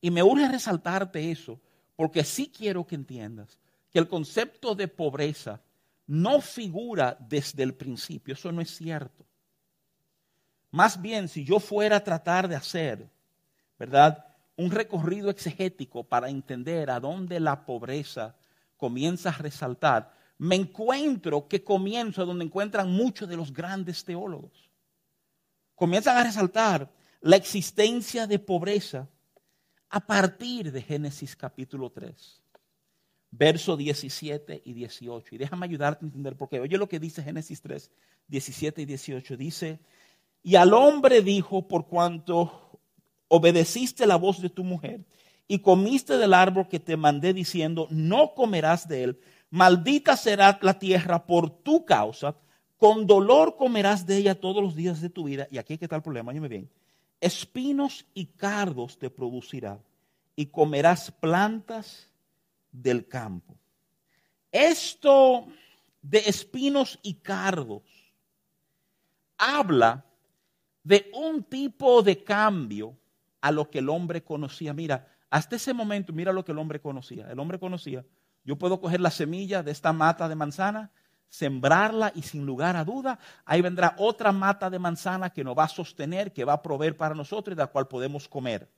[0.00, 1.58] Y me urge resaltarte eso,
[1.96, 3.58] porque sí quiero que entiendas
[3.90, 5.60] que el concepto de pobreza
[6.06, 8.34] no figura desde el principio.
[8.34, 9.24] Eso no es cierto.
[10.70, 13.08] Más bien, si yo fuera a tratar de hacer,
[13.78, 14.24] ¿verdad?
[14.56, 18.36] Un recorrido exegético para entender a dónde la pobreza
[18.76, 24.70] comienza a resaltar, me encuentro que comienzo donde encuentran muchos de los grandes teólogos.
[25.74, 29.08] Comienzan a resaltar la existencia de pobreza
[29.88, 32.42] a partir de Génesis capítulo 3,
[33.30, 35.34] versos 17 y 18.
[35.34, 36.60] Y déjame ayudarte a entender por qué.
[36.60, 37.90] Oye lo que dice Génesis 3,
[38.26, 39.36] 17 y 18.
[39.36, 39.80] Dice,
[40.42, 42.61] y al hombre dijo, por cuanto
[43.34, 45.00] obedeciste la voz de tu mujer
[45.48, 50.78] y comiste del árbol que te mandé diciendo, no comerás de él, maldita será la
[50.78, 52.36] tierra por tu causa,
[52.76, 55.48] con dolor comerás de ella todos los días de tu vida.
[55.50, 56.68] Y aquí hay que está el problema, óyeme bien.
[57.22, 59.80] Espinos y cardos te producirá,
[60.36, 62.10] y comerás plantas
[62.70, 63.54] del campo.
[64.50, 65.46] Esto
[66.02, 67.82] de espinos y cardos
[69.38, 70.04] habla
[70.84, 72.98] de un tipo de cambio
[73.42, 74.72] a lo que el hombre conocía.
[74.72, 77.30] Mira, hasta ese momento, mira lo que el hombre conocía.
[77.30, 78.04] El hombre conocía,
[78.44, 80.90] yo puedo coger la semilla de esta mata de manzana,
[81.28, 85.64] sembrarla y sin lugar a duda, ahí vendrá otra mata de manzana que nos va
[85.64, 88.70] a sostener, que va a proveer para nosotros y de la cual podemos comer.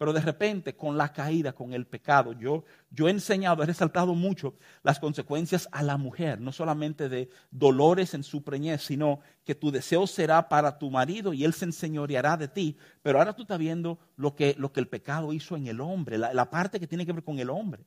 [0.00, 4.14] Pero de repente, con la caída, con el pecado, yo, yo he enseñado, he resaltado
[4.14, 9.54] mucho las consecuencias a la mujer, no solamente de dolores en su preñez, sino que
[9.54, 12.78] tu deseo será para tu marido y él se enseñoreará de ti.
[13.02, 16.48] Pero ahora tú estás viendo lo que, el pecado hizo en el hombre, la, la
[16.48, 17.84] parte que tiene que ver con el hombre.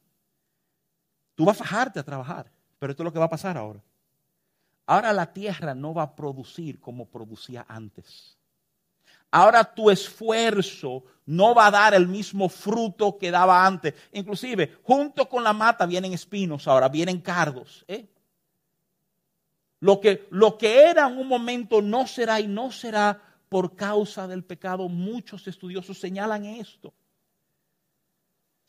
[1.34, 3.82] Tú vas a fajarte a trabajar, pero esto es lo que va a pasar ahora.
[4.86, 8.38] Ahora la tierra no va a producir como producía antes
[9.34, 13.94] ahora tu esfuerzo no va a dar el mismo fruto que daba antes.
[14.12, 17.84] Inclusive, junto con la mata vienen espinos, ahora vienen cardos.
[17.88, 18.08] ¿eh?
[19.80, 23.20] Lo, que, lo que era en un momento no será y no será
[23.50, 24.88] por causa del pecado.
[24.88, 26.94] Muchos estudiosos señalan esto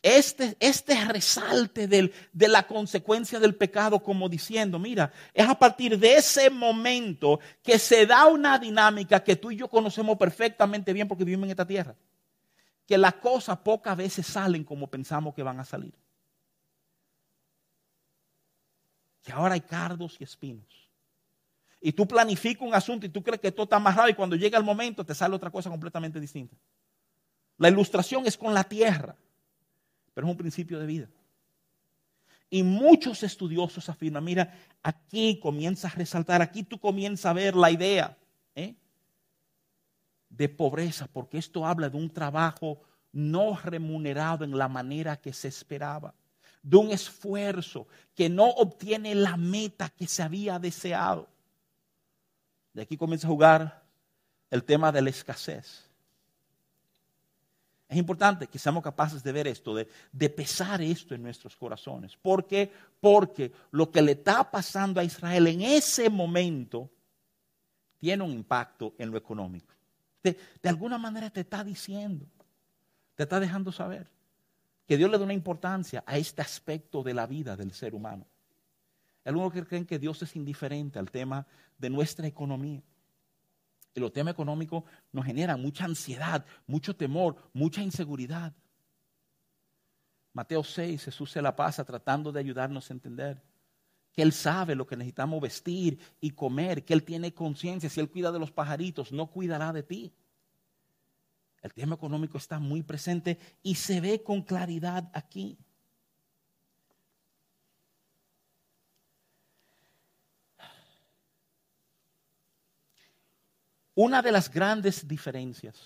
[0.05, 6.17] este, este resalte de la consecuencia del pecado como diciendo, mira, es a partir de
[6.17, 11.25] ese momento que se da una dinámica que tú y yo conocemos perfectamente bien porque
[11.25, 11.97] vivimos en esta tierra,
[12.87, 15.95] que las cosas pocas veces salen como pensamos que van a salir.
[19.23, 20.91] Que ahora hay cardos y espinos.
[21.81, 24.59] Y tú planificas un asunto y tú crees que todo está amarrado y cuando llega
[24.59, 26.55] el momento te sale otra cosa completamente distinta.
[27.57, 29.17] La ilustración es con la tierra
[30.15, 31.09] pero es un principio de vida.
[32.49, 37.71] Y muchos estudiosos afirman, mira, aquí comienza a resaltar, aquí tú comienzas a ver la
[37.71, 38.17] idea
[38.55, 38.77] ¿eh?
[40.29, 45.49] de pobreza, porque esto habla de un trabajo no remunerado en la manera que se
[45.49, 46.15] esperaba,
[46.63, 51.29] de un esfuerzo que no obtiene la meta que se había deseado.
[52.73, 53.85] De aquí comienza a jugar
[54.51, 55.91] el tema de la escasez.
[57.89, 62.17] Es importante que seamos capaces de ver esto, de, pesar esto en nuestros corazones.
[62.17, 62.73] ¿Por qué?
[63.01, 66.91] Porque lo que le está pasando a Israel en ese momento
[67.99, 69.73] tiene un impacto en lo económico.
[70.23, 72.27] De, de alguna manera te está diciendo,
[73.15, 74.09] te está dejando saber
[74.87, 78.27] que Dios le da una importancia a este aspecto de la vida del ser humano.
[79.25, 81.47] Algunos que creen que Dios es indiferente al tema
[81.79, 82.83] de nuestra economía.
[83.95, 88.53] Y los temas económicos nos generan mucha ansiedad, mucho temor, mucha inseguridad.
[90.33, 93.41] Mateo 6, Jesús se la pasa tratando de ayudarnos a entender
[94.13, 97.89] que Él sabe lo que necesitamos vestir y comer, que Él tiene conciencia.
[97.89, 100.13] Si Él cuida de los pajaritos, no cuidará de ti.
[101.63, 105.57] El tema económico está muy presente y se ve con claridad aquí.
[113.95, 115.77] Una de las grandes diferencias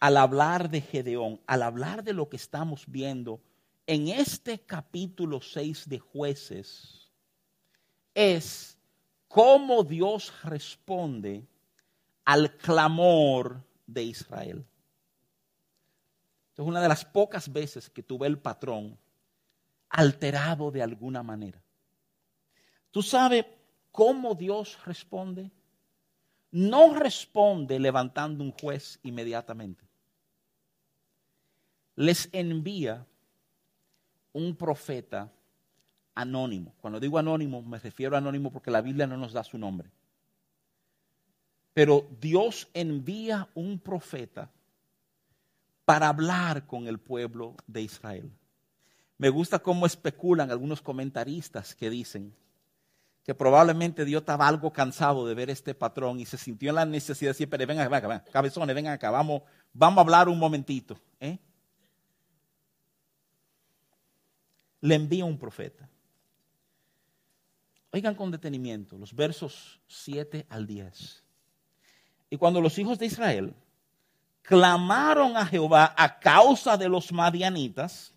[0.00, 3.40] al hablar de Gedeón, al hablar de lo que estamos viendo
[3.86, 7.10] en este capítulo 6 de jueces,
[8.14, 8.76] es
[9.28, 11.46] cómo Dios responde
[12.24, 14.66] al clamor de Israel.
[16.52, 18.98] Es una de las pocas veces que tuve el patrón
[19.88, 21.62] alterado de alguna manera.
[22.90, 23.46] ¿Tú sabes
[23.90, 25.50] cómo Dios responde?
[26.50, 29.84] No responde levantando un juez inmediatamente.
[31.94, 33.06] Les envía
[34.32, 35.30] un profeta
[36.14, 36.74] anónimo.
[36.80, 39.90] Cuando digo anónimo, me refiero a anónimo porque la Biblia no nos da su nombre.
[41.74, 44.50] Pero Dios envía un profeta
[45.84, 48.30] para hablar con el pueblo de Israel.
[49.16, 52.34] Me gusta cómo especulan algunos comentaristas que dicen
[53.28, 56.86] que probablemente Dios estaba algo cansado de ver este patrón y se sintió en la
[56.86, 59.42] necesidad de decir, pero vengan, vengan, cabezones, vengan acá, vamos,
[59.74, 60.98] vamos a hablar un momentito.
[61.20, 61.38] ¿eh?
[64.80, 65.86] Le envía un profeta.
[67.90, 71.22] Oigan con detenimiento los versos 7 al 10.
[72.30, 73.54] Y cuando los hijos de Israel
[74.40, 78.14] clamaron a Jehová a causa de los madianitas,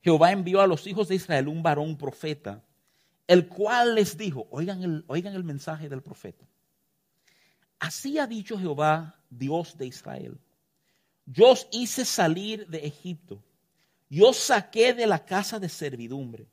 [0.00, 2.64] Jehová envió a los hijos de Israel un varón profeta,
[3.26, 6.46] el cual les dijo, oigan el, oigan el mensaje del profeta.
[7.78, 10.38] Así ha dicho Jehová, Dios de Israel.
[11.26, 13.42] Yo os hice salir de Egipto,
[14.08, 16.46] yo os saqué de la casa de servidumbre,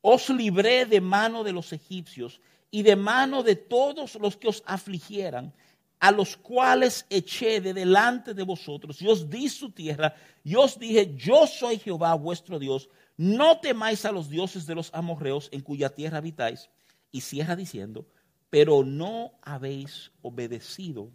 [0.00, 4.62] os libré de mano de los egipcios y de mano de todos los que os
[4.66, 5.52] afligieran,
[6.00, 10.78] a los cuales eché de delante de vosotros, y os di su tierra, y os
[10.78, 15.60] dije, yo soy Jehová vuestro Dios, no temáis a los dioses de los amorreos en
[15.60, 16.70] cuya tierra habitáis.
[17.10, 18.06] Y cierra diciendo,
[18.48, 21.10] pero no habéis obedecido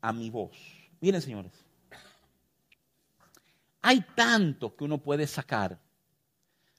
[0.00, 0.56] a mi voz.
[1.00, 1.52] Miren, señores,
[3.80, 5.78] hay tanto que uno puede sacar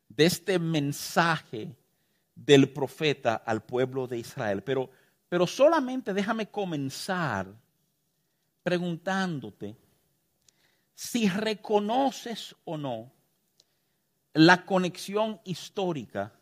[0.10, 1.77] de este mensaje
[2.36, 4.63] del profeta al pueblo de Israel.
[4.63, 4.89] Pero,
[5.29, 7.47] pero solamente déjame comenzar
[8.63, 9.77] preguntándote
[10.93, 13.13] si reconoces o no
[14.33, 16.33] la conexión histórica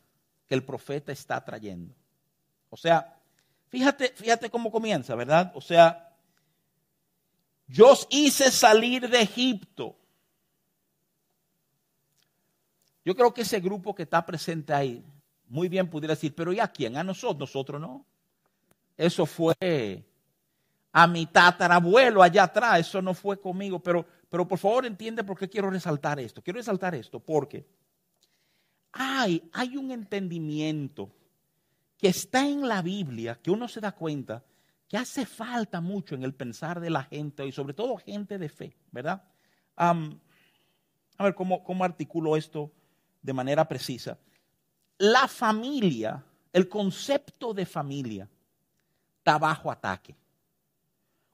[0.47, 1.93] que el profeta está trayendo.
[2.69, 3.19] O sea,
[3.69, 5.51] fíjate, fíjate cómo comienza, ¿verdad?
[5.55, 6.15] O sea,
[7.67, 9.95] yo os hice salir de Egipto.
[13.03, 15.03] Yo creo que ese grupo que está presente ahí,
[15.47, 16.97] muy bien pudiera decir, pero ¿y a quién?
[16.97, 18.05] A nosotros, nosotros no.
[18.97, 20.03] Eso fue
[20.91, 25.37] a mi tatarabuelo allá atrás, eso no fue conmigo, pero, pero por favor entiende por
[25.37, 26.41] qué quiero resaltar esto.
[26.41, 27.65] Quiero resaltar esto porque
[28.91, 31.09] hay, hay un entendimiento
[31.97, 34.43] que está en la Biblia, que uno se da cuenta
[34.87, 38.49] que hace falta mucho en el pensar de la gente y sobre todo gente de
[38.49, 39.23] fe, ¿verdad?
[39.75, 39.93] a
[41.23, 42.71] ver cómo, cómo articulo esto
[43.21, 44.17] de manera precisa
[44.97, 48.27] la familia, el concepto de familia,
[49.19, 50.15] está bajo ataque.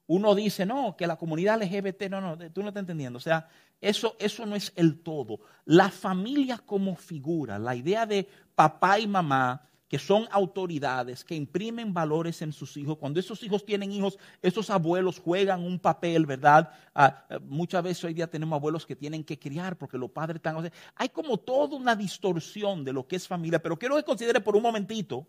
[0.07, 3.17] Uno dice, no, que la comunidad LGBT, no, no, tú no estás entendiendo.
[3.17, 3.47] O sea,
[3.79, 5.39] eso, eso no es el todo.
[5.65, 11.93] La familia como figura, la idea de papá y mamá, que son autoridades, que imprimen
[11.93, 12.97] valores en sus hijos.
[12.97, 16.71] Cuando esos hijos tienen hijos, esos abuelos juegan un papel, ¿verdad?
[16.95, 20.37] Ah, eh, muchas veces hoy día tenemos abuelos que tienen que criar porque los padres
[20.37, 20.71] están...
[20.95, 24.55] hay como toda una distorsión de lo que es familia, pero quiero que considere por
[24.55, 25.27] un momentito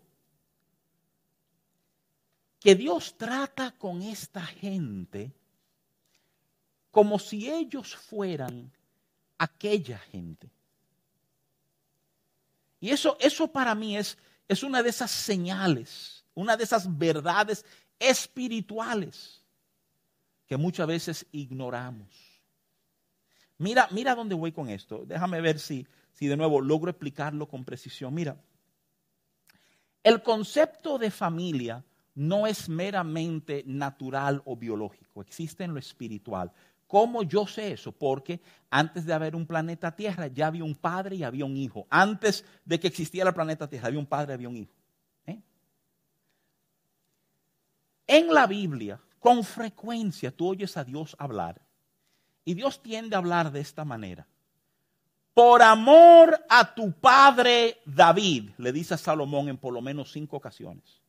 [2.65, 5.31] que Dios trata con esta gente
[6.89, 8.71] como si ellos fueran
[9.37, 10.49] aquella gente.
[12.79, 17.63] Y eso, eso para mí es es una de esas señales, una de esas verdades
[17.99, 19.43] espirituales
[20.47, 22.07] que muchas veces ignoramos.
[23.59, 25.03] Mira, mira dónde voy con esto.
[25.05, 28.11] Déjame ver si, si de nuevo logro explicarlo con precisión.
[28.11, 28.35] Mira,
[30.01, 31.83] el concepto de familia
[32.15, 36.51] no es meramente natural o biológico, existe en lo espiritual.
[36.87, 37.91] ¿Cómo yo sé eso?
[37.91, 41.87] Porque antes de haber un planeta Tierra ya había un padre y había un hijo.
[41.89, 44.73] Antes de que existiera el planeta Tierra había un padre y había un hijo.
[45.25, 45.41] ¿eh?
[48.07, 51.61] En la Biblia, con frecuencia tú oyes a Dios hablar.
[52.45, 54.27] Y Dios tiende a hablar de esta manera.
[55.33, 60.37] Por amor a tu padre David, le dice a Salomón en por lo menos cinco
[60.37, 61.01] ocasiones.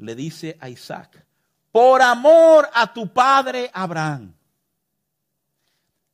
[0.00, 1.24] Le dice a Isaac,
[1.70, 4.32] por amor a tu padre Abraham.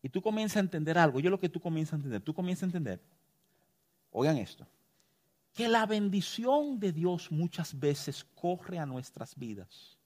[0.03, 1.21] Y tú comienzas a entender algo.
[1.21, 3.01] Yo lo que tú comienzas a entender, tú comienzas a entender.
[4.11, 4.67] Oigan esto.
[5.55, 9.97] Que la bendición de Dios muchas veces corre a nuestras vidas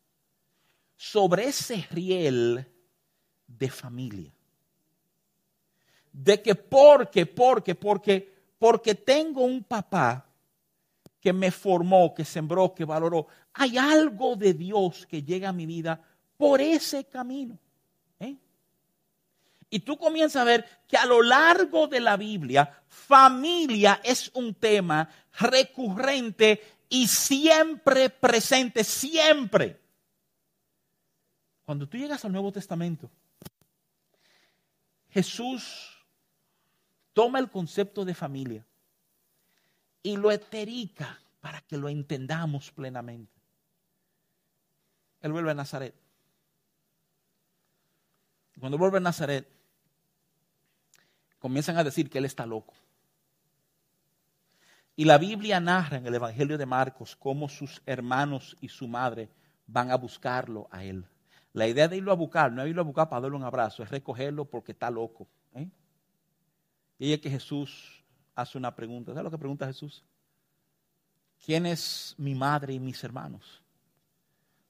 [0.96, 2.66] sobre ese riel
[3.46, 4.32] de familia.
[6.12, 10.29] De que porque, porque, porque, porque tengo un papá
[11.20, 13.26] que me formó, que sembró, que valoró.
[13.52, 16.02] Hay algo de Dios que llega a mi vida
[16.36, 17.58] por ese camino.
[18.18, 18.36] ¿eh?
[19.68, 24.54] Y tú comienzas a ver que a lo largo de la Biblia, familia es un
[24.54, 25.08] tema
[25.38, 29.78] recurrente y siempre presente, siempre.
[31.64, 33.10] Cuando tú llegas al Nuevo Testamento,
[35.10, 36.04] Jesús
[37.12, 38.64] toma el concepto de familia
[40.02, 43.32] y lo eterica para que lo entendamos plenamente.
[45.20, 45.94] Él vuelve a Nazaret.
[48.58, 49.48] Cuando vuelve a Nazaret,
[51.38, 52.74] comienzan a decir que él está loco.
[54.96, 59.30] Y la Biblia narra en el Evangelio de Marcos cómo sus hermanos y su madre
[59.66, 61.06] van a buscarlo a él.
[61.52, 63.82] La idea de irlo a buscar, no es irlo a buscar para darle un abrazo,
[63.82, 65.26] es recogerlo porque está loco.
[65.54, 65.68] ¿eh?
[66.98, 67.99] Y es que Jesús
[68.40, 69.12] hace una pregunta.
[69.12, 70.04] ¿Sabes lo que pregunta Jesús?
[71.44, 73.62] ¿Quién es mi madre y mis hermanos?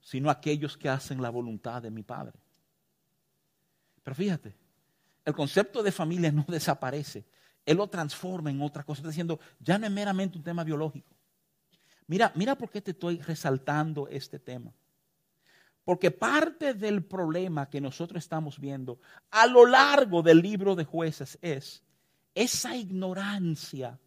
[0.01, 2.39] Sino aquellos que hacen la voluntad de mi Padre.
[4.03, 4.55] Pero fíjate,
[5.25, 7.25] el concepto de familia no desaparece.
[7.67, 9.01] Él lo transforma en otra cosa.
[9.01, 11.15] Está diciendo, ya no es meramente un tema biológico.
[12.07, 14.73] Mira, mira por qué te estoy resaltando este tema.
[15.85, 19.01] Porque parte del problema que nosotros estamos viendo
[19.31, 21.83] a lo largo del libro de jueces es
[22.35, 23.99] esa ignorancia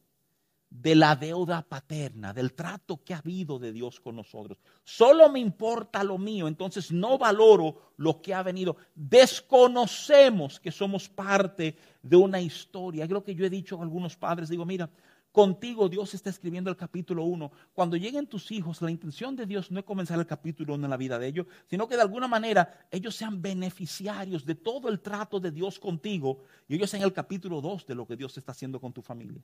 [0.69, 4.57] de la deuda paterna, del trato que ha habido de Dios con nosotros.
[4.83, 8.75] Solo me importa lo mío, entonces no valoro lo que ha venido.
[8.95, 13.05] Desconocemos que somos parte de una historia.
[13.05, 14.89] Lo que yo he dicho a algunos padres, digo, mira,
[15.33, 17.51] contigo Dios está escribiendo el capítulo 1.
[17.73, 20.89] Cuando lleguen tus hijos, la intención de Dios no es comenzar el capítulo 1 en
[20.89, 25.01] la vida de ellos, sino que de alguna manera ellos sean beneficiarios de todo el
[25.01, 28.51] trato de Dios contigo y ellos sean el capítulo 2 de lo que Dios está
[28.51, 29.41] haciendo con tu familia.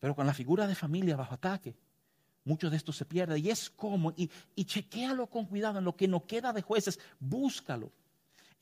[0.00, 1.76] Pero con la figura de familia bajo ataque,
[2.44, 3.38] mucho de esto se pierde.
[3.38, 6.98] Y es como, y, y chequéalo con cuidado en lo que no queda de jueces,
[7.20, 7.92] búscalo.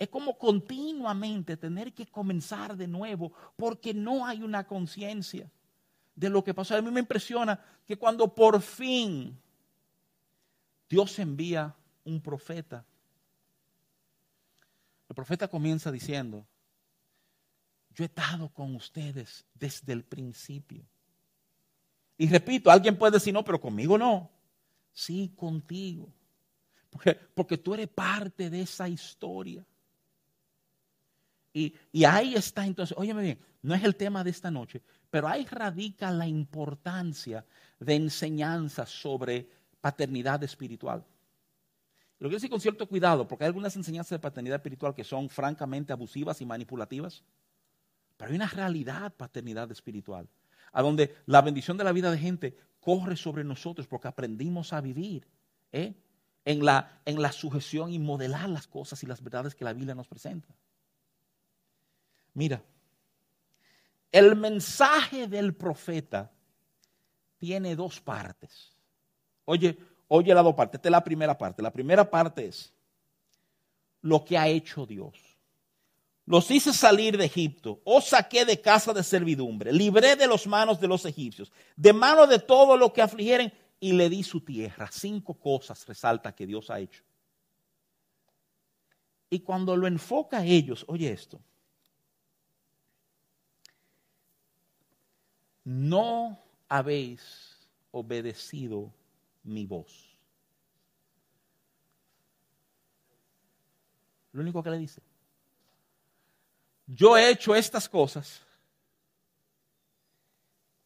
[0.01, 5.53] Es como continuamente tener que comenzar de nuevo porque no hay una conciencia
[6.15, 6.75] de lo que pasó.
[6.75, 9.39] A mí me impresiona que cuando por fin
[10.89, 12.83] Dios envía un profeta,
[15.07, 16.47] el profeta comienza diciendo,
[17.95, 20.83] yo he estado con ustedes desde el principio.
[22.17, 24.31] Y repito, alguien puede decir, no, pero conmigo no.
[24.93, 26.09] Sí, contigo.
[26.89, 29.67] Porque, porque tú eres parte de esa historia.
[31.53, 31.75] Y,
[32.05, 36.11] ahí está entonces, óyeme bien, no es el tema de esta noche, pero ahí radica
[36.11, 37.45] la importancia
[37.79, 39.49] de enseñanza sobre
[39.81, 41.05] paternidad espiritual.
[42.19, 45.29] Lo quiero decir con cierto cuidado, porque hay algunas enseñanzas de paternidad espiritual que son
[45.29, 47.25] francamente abusivas y manipulativas,
[48.17, 50.29] pero hay una realidad paternidad espiritual
[50.73, 54.81] a donde la bendición de la vida de gente corre sobre nosotros porque aprendimos a
[54.81, 55.27] vivir
[55.73, 55.95] ¿eh?
[56.45, 59.95] en, la, en la sujeción y modelar las cosas y las verdades que la Biblia
[59.95, 60.55] nos presenta.
[62.35, 62.63] Mira,
[64.13, 66.31] el mensaje del profeta
[67.39, 68.73] tiene dos partes.
[69.45, 69.79] Oye,
[70.09, 70.79] oye las dos partes.
[70.79, 71.63] Esta es la primera parte.
[71.63, 72.73] La primera parte es
[74.03, 75.31] lo que ha hecho Dios
[76.31, 80.79] los hice salir de Egipto, os saqué de casa de servidumbre, libré de los manos
[80.79, 84.89] de los egipcios, de mano de todo lo que afligieren, y le di su tierra.
[84.93, 87.03] Cinco cosas resalta que Dios ha hecho.
[89.29, 91.41] Y cuando lo enfoca a ellos, oye esto,
[95.71, 96.37] no
[96.69, 97.57] habéis
[97.93, 98.93] obedecido
[99.45, 100.17] mi voz.
[104.33, 105.01] Lo único que le dice
[106.89, 108.45] yo he hecho estas cosas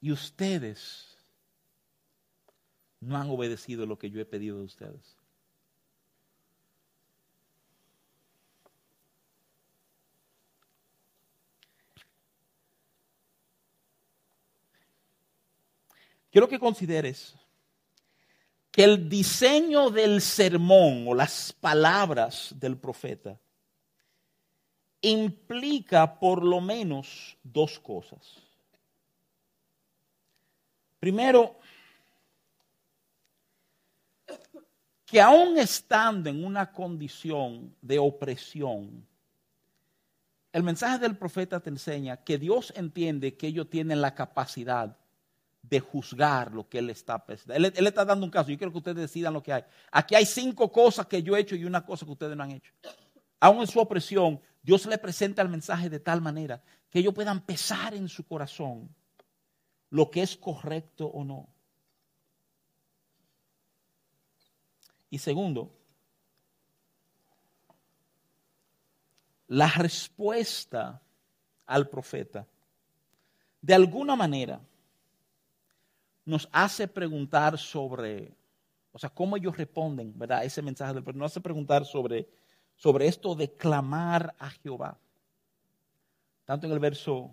[0.03, 1.17] y ustedes
[3.01, 5.17] no han obedecido lo que yo he pedido de ustedes.
[16.35, 17.33] Quiero que consideres
[18.73, 23.39] que el diseño del sermón o las palabras del profeta
[25.01, 28.43] implica por lo menos dos cosas.
[30.99, 31.57] Primero,
[35.07, 39.07] que aún estando en una condición de opresión,
[40.51, 44.99] el mensaje del profeta te enseña que Dios entiende que ellos tienen la capacidad
[45.69, 48.51] de juzgar lo que Él está Él, él está dando un caso.
[48.51, 49.65] Yo quiero que ustedes decidan lo que hay.
[49.91, 52.53] Aquí hay cinco cosas que yo he hecho y una cosa que ustedes no han
[52.53, 52.73] hecho.
[53.41, 57.41] Aún en su opresión, Dios le presenta el mensaje de tal manera que ellos puedan
[57.41, 58.95] pesar en su corazón
[59.91, 61.49] lo que es correcto o no.
[65.11, 65.73] Y segundo,
[69.49, 71.01] la respuesta
[71.67, 72.47] al profeta,
[73.61, 74.61] de alguna manera,
[76.25, 78.33] nos hace preguntar sobre,
[78.93, 80.45] o sea, cómo ellos responden, ¿verdad?
[80.45, 82.29] Ese mensaje del nos hace preguntar sobre
[82.77, 84.99] sobre esto de clamar a Jehová.
[86.45, 87.31] Tanto en el verso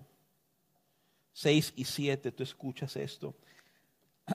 [1.34, 3.36] 6 y 7 tú escuchas esto.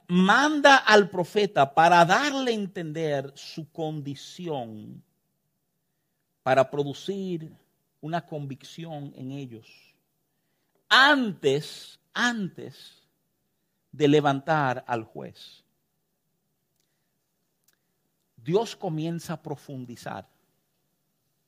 [0.07, 5.01] Manda al profeta para darle a entender su condición,
[6.43, 7.51] para producir
[8.01, 9.67] una convicción en ellos.
[10.89, 13.06] antes, antes
[13.97, 15.63] de levantar al juez.
[18.35, 20.27] Dios comienza a profundizar.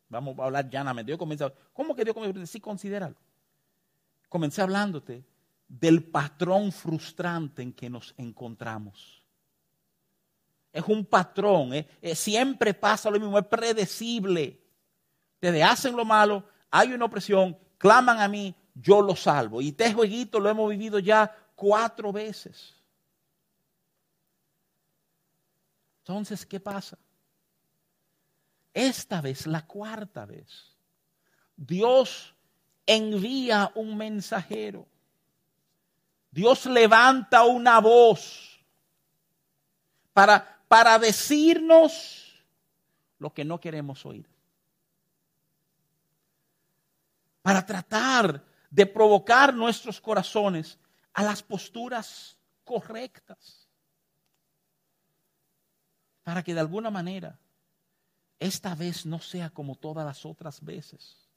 [0.09, 1.11] Vamos a hablar llanamente.
[1.11, 2.45] Dios comienza, ¿Cómo que Dios comienza?
[2.47, 3.15] Sí, considéralo.
[4.27, 5.23] Comencé hablándote
[5.67, 9.23] del patrón frustrante en que nos encontramos.
[10.73, 11.87] Es un patrón, ¿eh?
[12.01, 14.59] Eh, siempre pasa lo mismo, es predecible.
[15.39, 19.61] Te hacen lo malo, hay una opresión, claman a mí, yo lo salvo.
[19.61, 22.73] Y este jueguito lo hemos vivido ya cuatro veces.
[25.99, 26.97] Entonces, ¿qué pasa?
[28.73, 30.73] Esta vez, la cuarta vez,
[31.57, 32.33] Dios
[32.85, 34.87] envía un mensajero.
[36.31, 38.63] Dios levanta una voz
[40.13, 42.41] para, para decirnos
[43.17, 44.29] lo que no queremos oír.
[47.41, 50.79] Para tratar de provocar nuestros corazones
[51.13, 53.67] a las posturas correctas.
[56.23, 57.39] Para que de alguna manera
[58.39, 61.27] esta vez no sea como todas las otras veces.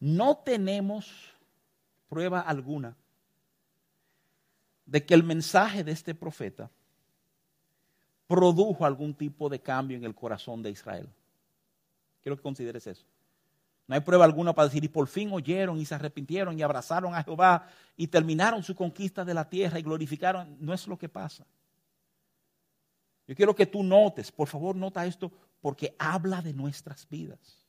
[0.00, 1.32] No tenemos
[2.08, 2.96] prueba alguna
[4.84, 6.68] de que el mensaje de este profeta
[8.26, 11.08] produjo algún tipo de cambio en el corazón de Israel.
[12.22, 13.04] Quiero que consideres eso.
[13.86, 17.14] No hay prueba alguna para decir, y por fin oyeron y se arrepintieron y abrazaron
[17.14, 20.56] a Jehová y terminaron su conquista de la tierra y glorificaron.
[20.60, 21.44] No es lo que pasa.
[23.26, 27.66] Yo quiero que tú notes, por favor, nota esto, porque habla de nuestras vidas.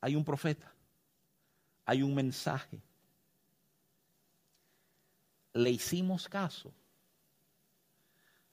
[0.00, 0.74] Hay un profeta
[1.84, 2.80] hay un mensaje.
[5.52, 6.72] Le hicimos caso,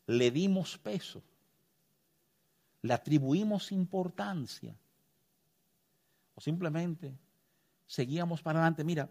[0.06, 1.24] le dimos peso,
[2.82, 4.76] le atribuimos importancia
[6.34, 7.14] o simplemente
[7.86, 8.84] seguíamos para adelante.
[8.84, 9.10] Mira,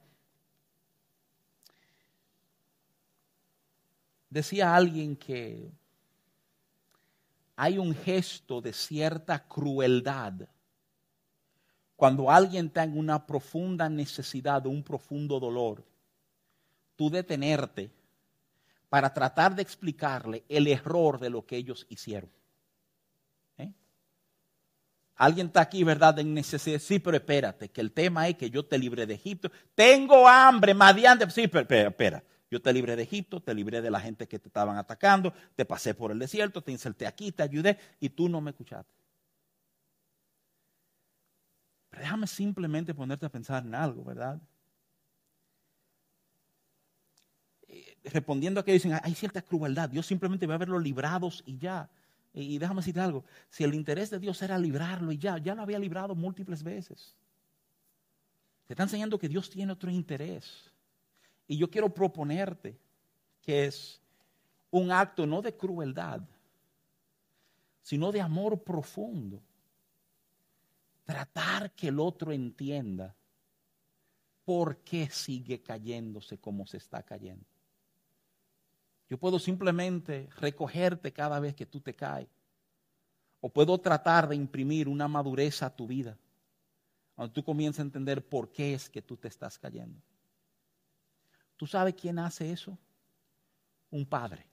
[4.29, 5.71] decía alguien que
[7.57, 10.49] hay un gesto de cierta crueldad
[12.01, 15.85] cuando alguien está en una profunda necesidad, un profundo dolor,
[16.97, 17.93] tú detenerte
[18.89, 22.31] para tratar de explicarle el error de lo que ellos hicieron.
[25.21, 26.19] Alguien está aquí, ¿verdad?
[26.19, 26.79] En necesidad.
[26.79, 29.53] Sí, pero espérate, que el tema es que yo te libré de Egipto.
[29.75, 31.29] Tengo hambre, madiante.
[31.29, 32.25] Sí, pero espera, espera.
[32.51, 35.67] Yo te libré de Egipto, te libré de la gente que te estaban atacando, te
[35.67, 38.95] pasé por el desierto, te inserté aquí, te ayudé y tú no me escuchaste.
[41.91, 44.41] Pero déjame simplemente ponerte a pensar en algo, ¿verdad?
[47.69, 51.59] Eh, respondiendo a que dicen, hay cierta crueldad, Dios simplemente va a verlos librados y
[51.59, 51.91] ya.
[52.33, 55.63] Y déjame decirte algo, si el interés de Dios era librarlo y ya, ya lo
[55.63, 57.17] había librado múltiples veces.
[58.67, 60.71] Te está enseñando que Dios tiene otro interés.
[61.49, 62.79] Y yo quiero proponerte
[63.43, 64.01] que es
[64.71, 66.21] un acto no de crueldad,
[67.83, 69.43] sino de amor profundo
[71.05, 73.17] tratar que el otro entienda
[74.45, 77.50] por qué sigue cayéndose como se está cayendo.
[79.11, 82.29] Yo puedo simplemente recogerte cada vez que tú te caes.
[83.41, 86.17] O puedo tratar de imprimir una madurez a tu vida.
[87.17, 90.01] Cuando tú comienzas a entender por qué es que tú te estás cayendo.
[91.57, 92.79] ¿Tú sabes quién hace eso?
[93.91, 94.47] Un padre.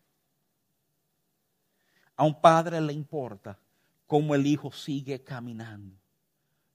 [2.16, 3.60] A un padre le importa
[4.08, 5.96] cómo el hijo sigue caminando.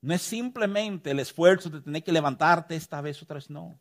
[0.01, 3.77] No es simplemente el esfuerzo de tener que levantarte esta vez otra vez, no.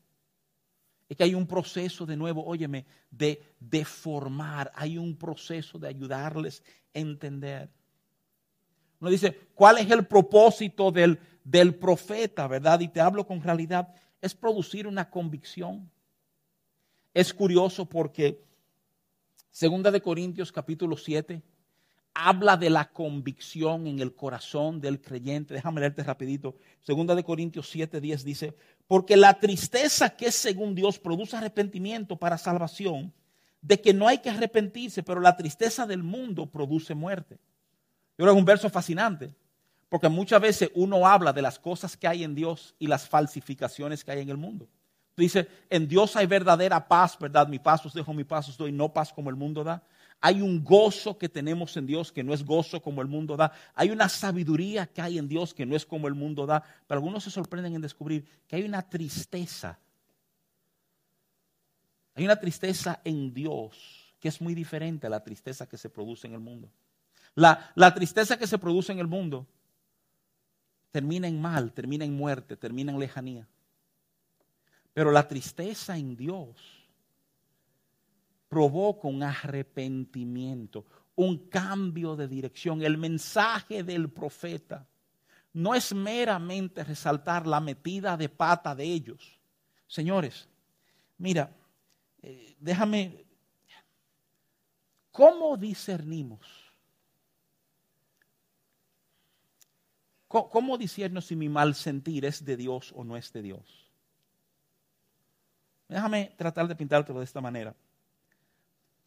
[1.12, 5.89] Es que hay un proceso de nuevo, óyeme, de, de formar, hay un proceso de
[5.89, 6.64] ayudarles
[6.95, 7.70] a entender.
[8.97, 12.80] Uno dice, ¿cuál es el propósito del, del profeta, verdad?
[12.80, 15.91] Y te hablo con realidad, es producir una convicción.
[17.14, 18.41] Es curioso porque,
[19.49, 21.41] segunda de Corintios capítulo 7,
[22.28, 25.53] habla de la convicción en el corazón del creyente.
[25.53, 26.55] Déjame leerte rapidito.
[26.82, 28.55] Segunda de Corintios 7, 10 dice,
[28.88, 33.13] porque la tristeza que según Dios produce arrepentimiento para salvación,
[33.61, 37.36] de que no hay que arrepentirse, pero la tristeza del mundo produce muerte.
[38.17, 39.34] Yo creo que es un verso fascinante,
[39.89, 44.03] porque muchas veces uno habla de las cosas que hay en Dios y las falsificaciones
[44.03, 44.67] que hay en el mundo.
[45.15, 47.47] Dice, en Dios hay verdadera paz, ¿verdad?
[47.47, 49.84] Mi paz os dejo, mi paz os doy, no paz como el mundo da.
[50.24, 53.51] Hay un gozo que tenemos en Dios que no es gozo como el mundo da.
[53.74, 56.63] Hay una sabiduría que hay en Dios que no es como el mundo da.
[56.88, 59.80] Pero algunos se sorprenden en descubrir que hay una tristeza.
[62.13, 66.28] Hay una tristeza en Dios que es muy diferente a la tristeza que se produce
[66.28, 66.69] en el mundo.
[67.34, 69.47] La, la tristeza que se produce en el mundo
[70.91, 73.47] termina en mal, termina en muerte, termina en lejanía.
[74.93, 76.81] Pero la tristeza en Dios
[78.52, 80.86] provoca un arrepentimiento,
[81.16, 82.82] un cambio de dirección.
[82.82, 84.86] El mensaje del profeta
[85.54, 89.39] no es meramente resaltar la metida de pata de ellos.
[89.88, 90.49] Señores,
[91.18, 91.49] mira,
[92.22, 93.24] eh, déjame,
[95.14, 96.45] ¿cómo discernimos?
[100.28, 103.89] ¿Cómo, discernimos si mi mal sentir es de Dios o no es de Dios?
[105.88, 107.74] Déjame tratar de pintártelo de esta manera.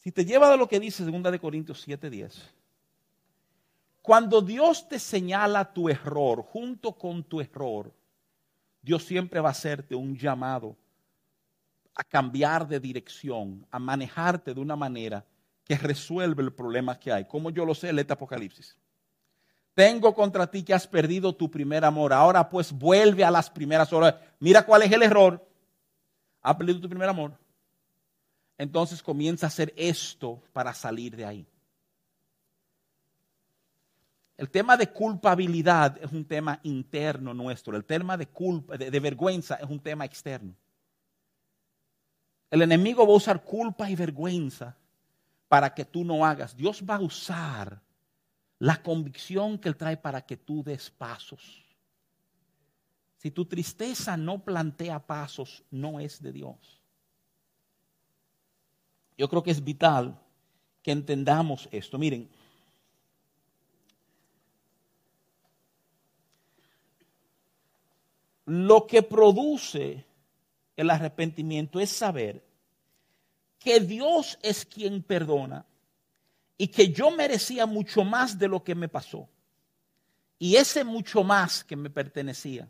[0.05, 2.35] Si te lleva de lo que dice 2 de Corintios 7:10,
[4.03, 7.91] cuando Dios te señala tu error junto con tu error,
[8.83, 10.77] Dios siempre va a hacerte un llamado
[11.95, 15.25] a cambiar de dirección, a manejarte de una manera
[15.65, 17.25] que resuelve el problema que hay.
[17.25, 18.77] Como yo lo sé, letra Apocalipsis.
[19.73, 22.13] Tengo contra ti que has perdido tu primer amor.
[22.13, 24.17] Ahora pues vuelve a las primeras horas.
[24.39, 25.43] Mira cuál es el error.
[26.43, 27.44] Has perdido tu primer amor
[28.65, 31.47] entonces comienza a hacer esto para salir de ahí.
[34.37, 37.77] El tema de culpabilidad es un tema interno nuestro.
[37.77, 40.55] El tema de culpa, de, vergüenza es un tema externo.
[42.51, 44.77] El enemigo va a usar culpa y vergüenza
[45.47, 46.57] para que tú no hagas.
[46.57, 47.81] Dios va a usar
[48.59, 51.65] la convicción que Él trae para que tú des pasos.
[53.19, 56.84] Si tu tristeza no plantea pasos, no es de Dios.
[59.17, 60.19] Yo creo que es vital
[60.83, 61.99] que entendamos esto.
[61.99, 62.29] Miren,
[68.47, 70.05] lo que produce
[70.77, 72.43] el arrepentimiento es saber
[73.59, 75.65] que Dios es quien perdona
[76.59, 79.29] y que yo merecía mucho más de lo que me pasó.
[80.39, 82.69] Y ese mucho más que me pertenecía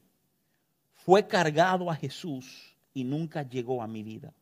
[0.94, 4.32] fue cargado a Jesús y nunca llegó a mi vida.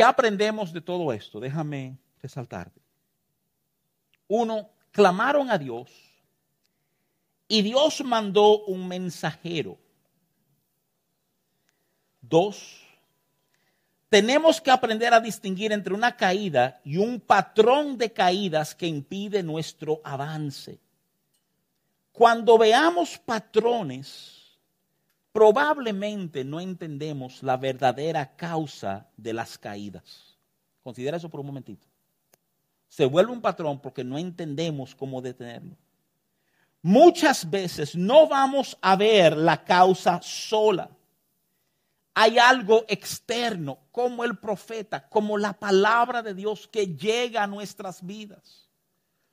[0.00, 1.38] ¿Qué aprendemos de todo esto?
[1.38, 2.80] Déjame resaltarte.
[4.28, 5.90] Uno, clamaron a Dios
[7.46, 9.76] y Dios mandó un mensajero.
[12.22, 12.82] Dos,
[14.08, 19.42] tenemos que aprender a distinguir entre una caída y un patrón de caídas que impide
[19.42, 20.80] nuestro avance.
[22.10, 24.39] Cuando veamos patrones,
[25.32, 30.36] probablemente no entendemos la verdadera causa de las caídas.
[30.82, 31.86] Considera eso por un momentito.
[32.88, 35.76] Se vuelve un patrón porque no entendemos cómo detenerlo.
[36.82, 40.90] Muchas veces no vamos a ver la causa sola.
[42.14, 48.04] Hay algo externo, como el profeta, como la palabra de Dios que llega a nuestras
[48.04, 48.68] vidas.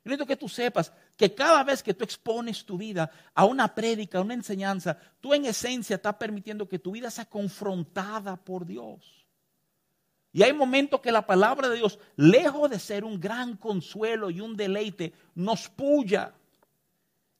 [0.04, 3.74] Yo necesito que tú sepas que cada vez que tú expones tu vida a una
[3.74, 8.64] prédica, a una enseñanza, tú en esencia estás permitiendo que tu vida sea confrontada por
[8.64, 9.26] Dios.
[10.32, 14.40] Y hay momentos que la palabra de Dios, lejos de ser un gran consuelo y
[14.40, 16.32] un deleite, nos puya.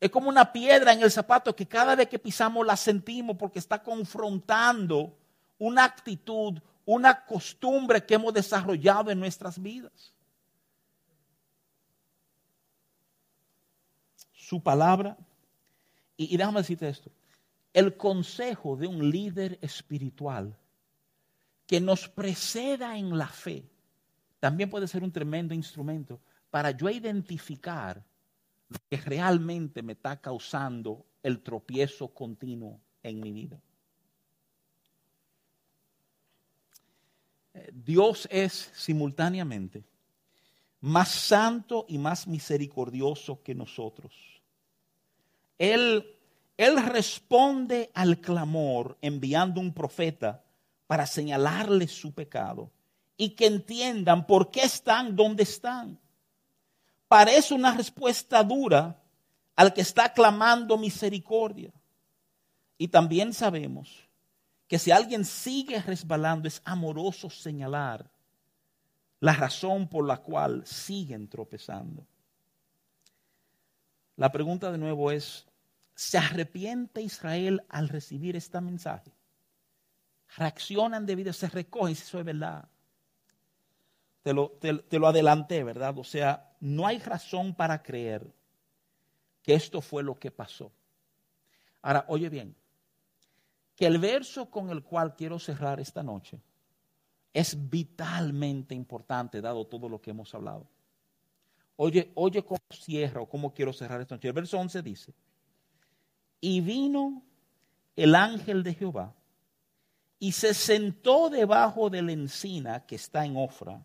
[0.00, 3.60] Es como una piedra en el zapato que cada vez que pisamos la sentimos porque
[3.60, 5.16] está confrontando
[5.56, 10.12] una actitud, una costumbre que hemos desarrollado en nuestras vidas.
[14.48, 15.16] Su palabra.
[16.16, 17.10] Y, déjame decirte esto,
[17.74, 20.56] el consejo de un líder espiritual
[21.66, 23.62] que nos preceda en la fe
[24.40, 26.18] también puede ser un tremendo instrumento
[26.50, 28.02] para yo identificar
[28.68, 33.60] lo que realmente me está causando el tropiezo continuo en mi vida.
[37.52, 39.84] Eh, Dios es simultáneamente
[40.80, 44.37] más santo y más misericordioso que nosotros.
[45.58, 46.16] Él,
[46.56, 50.44] él responde al clamor enviando un profeta
[50.86, 52.70] para señalarles su pecado
[53.16, 55.98] y que entiendan por qué están donde están.
[57.08, 58.96] Parece una respuesta dura
[59.56, 61.72] al que está clamando misericordia.
[62.78, 64.08] Y también sabemos
[64.68, 68.08] que si alguien sigue resbalando, es amoroso señalar
[69.18, 72.06] la razón por la cual siguen tropezando.
[74.14, 75.47] La pregunta de nuevo es,
[75.98, 79.10] ¿Se arrepiente Israel al recibir este mensaje?
[80.36, 82.68] Reaccionan debido, se recogen, si eso es verdad.
[84.22, 85.98] Te lo, adelanté, ¿verdad?
[85.98, 88.32] O sea, no hay razón para creer
[89.42, 90.70] que esto fue lo que pasó.
[91.82, 92.54] Ahora, oye bien,
[93.74, 96.40] que el verso con el cual quiero cerrar esta noche
[97.34, 100.68] es vitalmente importante dado todo lo que hemos hablado.
[101.74, 104.28] Oye, oye cómo cierra o cómo quiero cerrar esta noche.
[104.28, 105.12] El verso 11 dice,
[106.40, 107.22] y vino
[107.96, 109.14] el ángel de Jehová
[110.18, 113.84] y se sentó debajo de la encina que está en Ofra,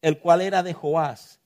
[0.00, 1.40] el cual era de Joás,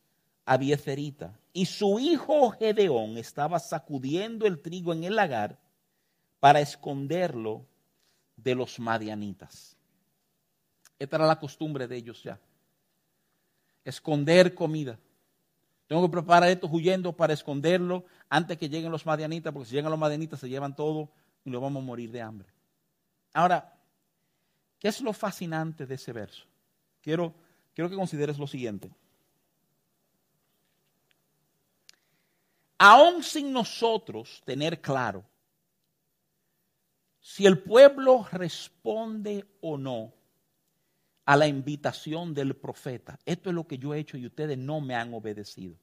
[0.45, 1.39] Abiecerita.
[1.53, 5.59] Y su hijo Gedeón estaba sacudiendo el trigo en el lagar
[6.39, 7.67] para esconderlo
[8.37, 9.77] de los madianitas.
[10.99, 12.39] Esta era la costumbre de ellos ya.
[13.85, 14.99] Esconder comida.
[15.87, 19.91] Tengo que preparar esto huyendo para esconderlo antes que lleguen los madianitas, porque si llegan
[19.91, 21.11] los madianitas se llevan todo
[21.45, 22.49] y nos vamos a morir de hambre.
[23.33, 23.79] Ahora,
[24.79, 26.45] ¿qué es lo fascinante de ese verso?
[27.01, 27.33] Quiero,
[27.75, 28.91] quiero que consideres lo siguiente.
[32.79, 35.25] Aún sin nosotros tener claro
[37.21, 40.13] si el pueblo responde o no
[41.27, 43.19] a la invitación del profeta.
[43.27, 45.77] Esto es lo que yo he hecho y ustedes no me han obedecido.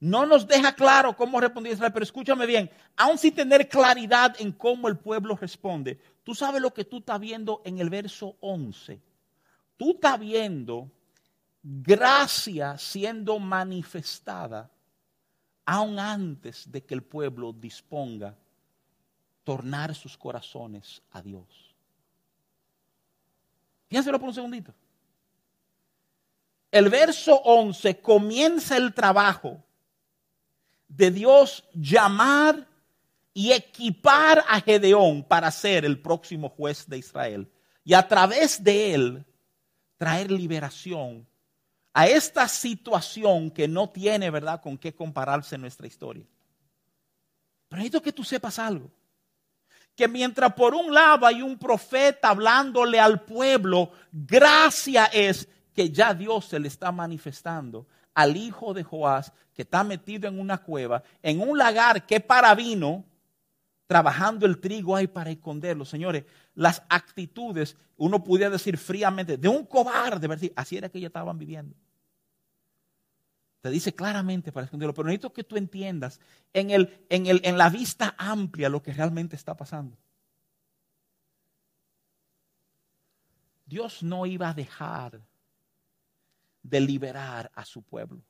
[0.00, 4.50] No nos deja claro cómo respondió Israel, pero escúchame bien, aún sin tener claridad en
[4.50, 9.00] cómo el pueblo responde, tú sabes lo que tú estás viendo en el verso 11.
[9.76, 10.90] Tú estás viendo
[11.62, 14.68] gracia siendo manifestada
[15.64, 18.36] aún antes de que el pueblo disponga
[19.44, 21.71] tornar sus corazones a Dios.
[23.92, 24.72] Piénselo por un segundito.
[26.70, 29.62] El verso 11 comienza el trabajo
[30.88, 32.66] de Dios llamar
[33.34, 37.52] y equipar a Gedeón para ser el próximo juez de Israel.
[37.84, 39.26] Y a través de él
[39.98, 41.28] traer liberación
[41.92, 46.24] a esta situación que no tiene, ¿verdad?, con qué compararse en nuestra historia.
[47.68, 48.90] Pero necesito que tú sepas algo
[49.94, 56.14] que mientras por un lado hay un profeta hablándole al pueblo, gracia es que ya
[56.14, 61.02] Dios se le está manifestando al hijo de Joás que está metido en una cueva,
[61.22, 63.04] en un lagar que para vino,
[63.86, 65.84] trabajando el trigo ahí para esconderlo.
[65.84, 66.24] Señores,
[66.54, 71.76] las actitudes, uno pudiera decir fríamente, de un cobarde, así era que ellos estaban viviendo.
[73.62, 76.20] Te dice claramente para esconderlo, pero necesito que tú entiendas
[76.52, 79.96] en, el, en, el, en la vista amplia lo que realmente está pasando.
[83.64, 85.20] Dios no iba a dejar
[86.64, 88.20] de liberar a su pueblo.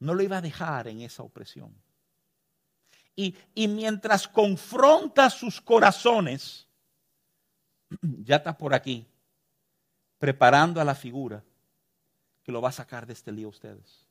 [0.00, 1.72] No lo iba a dejar en esa opresión.
[3.14, 6.66] Y, y mientras confronta sus corazones,
[8.02, 9.06] ya está por aquí,
[10.18, 11.44] preparando a la figura
[12.42, 14.06] que lo va a sacar de este lío ustedes.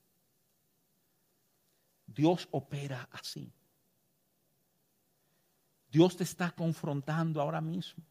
[2.07, 3.51] Dios opera así.
[5.89, 8.03] Dios te está confrontando ahora mismo.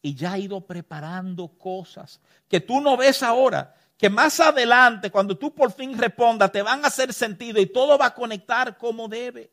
[0.00, 5.36] Y ya ha ido preparando cosas que tú no ves ahora, que más adelante, cuando
[5.38, 9.06] tú por fin respondas, te van a hacer sentido y todo va a conectar como
[9.06, 9.52] debe.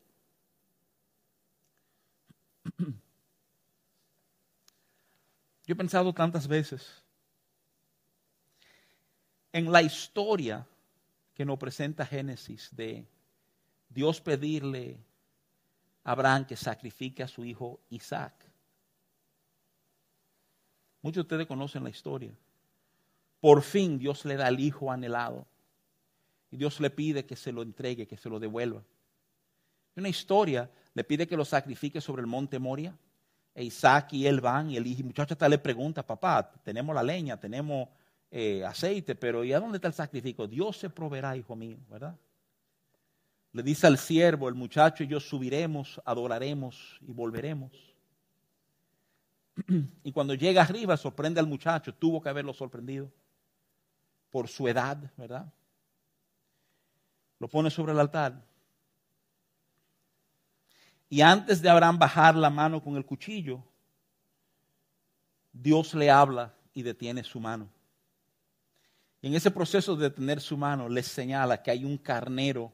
[5.66, 6.99] Yo he pensado tantas veces
[9.52, 10.66] en la historia
[11.34, 13.06] que nos presenta Génesis de
[13.88, 14.98] Dios pedirle
[16.04, 18.34] a Abraham que sacrifique a su hijo Isaac.
[21.02, 22.32] Muchos de ustedes conocen la historia.
[23.40, 25.46] Por fin Dios le da el hijo anhelado.
[26.50, 28.82] Y Dios le pide que se lo entregue, que se lo devuelva.
[29.96, 32.96] Una historia le pide que lo sacrifique sobre el monte Moria.
[33.54, 37.38] E Isaac y él van y el muchacho hasta le pregunta, papá, tenemos la leña,
[37.38, 37.88] tenemos
[38.30, 40.46] eh, aceite, pero ¿y a dónde está el sacrificio?
[40.46, 42.16] Dios se proveerá, hijo mío, ¿verdad?
[43.52, 47.72] Le dice al siervo, el muchacho y yo subiremos, adoraremos y volveremos.
[50.04, 53.10] Y cuando llega arriba sorprende al muchacho, tuvo que haberlo sorprendido
[54.30, 55.52] por su edad, ¿verdad?
[57.38, 58.40] Lo pone sobre el altar.
[61.08, 63.64] Y antes de Abraham bajar la mano con el cuchillo,
[65.52, 67.68] Dios le habla y detiene su mano.
[69.22, 72.72] Y en ese proceso de tener su mano, les señala que hay un carnero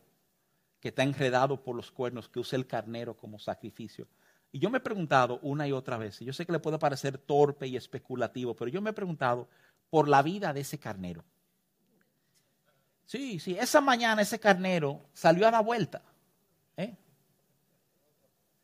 [0.81, 4.07] que está enredado por los cuernos, que usa el carnero como sacrificio.
[4.53, 6.79] Y yo me he preguntado una y otra vez, y yo sé que le puede
[6.79, 9.49] parecer torpe y especulativo, pero yo me he preguntado
[9.91, 11.25] por la vida de ese carnero.
[13.05, 16.03] Sí, sí, esa mañana ese carnero salió a dar vuelta.
[16.77, 16.97] ¿eh?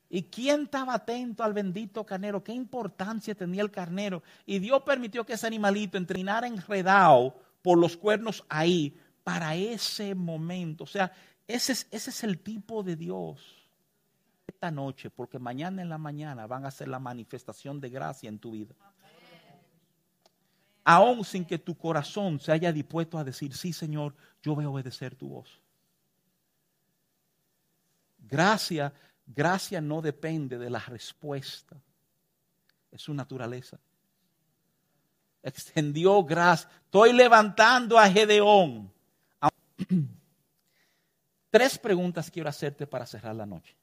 [0.08, 2.42] ¿Y quién estaba atento al bendito carnero?
[2.42, 4.22] ¿Qué importancia tenía el carnero?
[4.44, 10.84] Y Dios permitió que ese animalito entrenara enredado por los cuernos ahí para ese momento.
[10.84, 11.12] O sea,
[11.46, 13.62] ese es, ese es el tipo de Dios
[14.46, 18.38] esta noche, porque mañana en la mañana van a ser la manifestación de gracia en
[18.38, 18.74] tu vida.
[20.84, 24.70] aún sin que tu corazón se haya dispuesto a decir, sí Señor, yo voy a
[24.70, 25.60] obedecer tu voz.
[28.18, 28.92] Gracia,
[29.26, 31.76] gracia no depende de la respuesta,
[32.90, 33.78] es su naturaleza.
[35.42, 36.68] Extendió gracia.
[36.84, 38.92] Estoy levantando a Gedeón.
[41.50, 43.76] Tres preguntas quiero hacerte para cerrar la noche.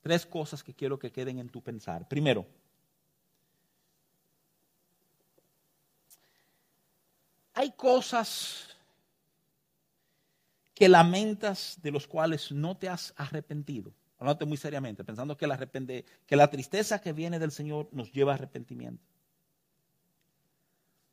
[0.00, 2.06] Tres cosas que quiero que queden en tu pensar.
[2.06, 2.46] Primero,
[7.54, 8.68] hay cosas
[10.74, 13.92] que lamentas de los cuales no te has arrepentido.
[14.18, 18.32] Hablándote muy seriamente, pensando que la, que la tristeza que viene del Señor nos lleva
[18.32, 19.02] a arrepentimiento.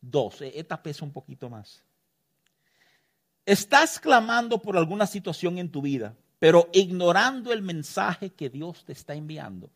[0.02, 1.84] Dos, e, esta pesa un poquito más.
[3.46, 8.94] Estás clamando por alguna situación en tu vida, pero ignorando el mensaje que Dios te
[8.94, 9.70] está enviando.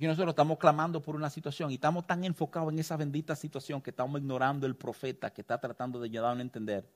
[0.00, 3.82] Y nosotros estamos clamando por una situación y estamos tan enfocados en esa bendita situación
[3.82, 6.90] que estamos ignorando el profeta que está tratando de ayudarnos a entender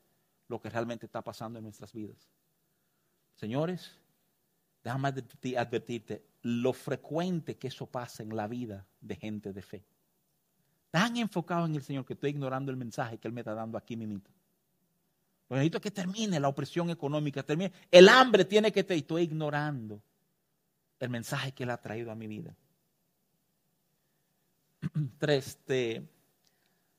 [0.48, 2.30] lo que realmente está pasando en nuestras vidas.
[3.34, 3.98] Señores,
[4.82, 9.84] déjame advertirte lo frecuente que eso pasa en la vida de gente de fe.
[10.95, 13.76] Tan enfocado en el Señor que estoy ignorando el mensaje que Él me está dando
[13.76, 14.30] aquí, mimito.
[15.49, 17.72] Pues necesito que termine la opresión económica, termine.
[17.90, 18.95] El hambre tiene que te.
[18.95, 20.01] Estoy ignorando
[21.01, 22.55] el mensaje que Él ha traído a mi vida.
[25.18, 26.09] Tres, te,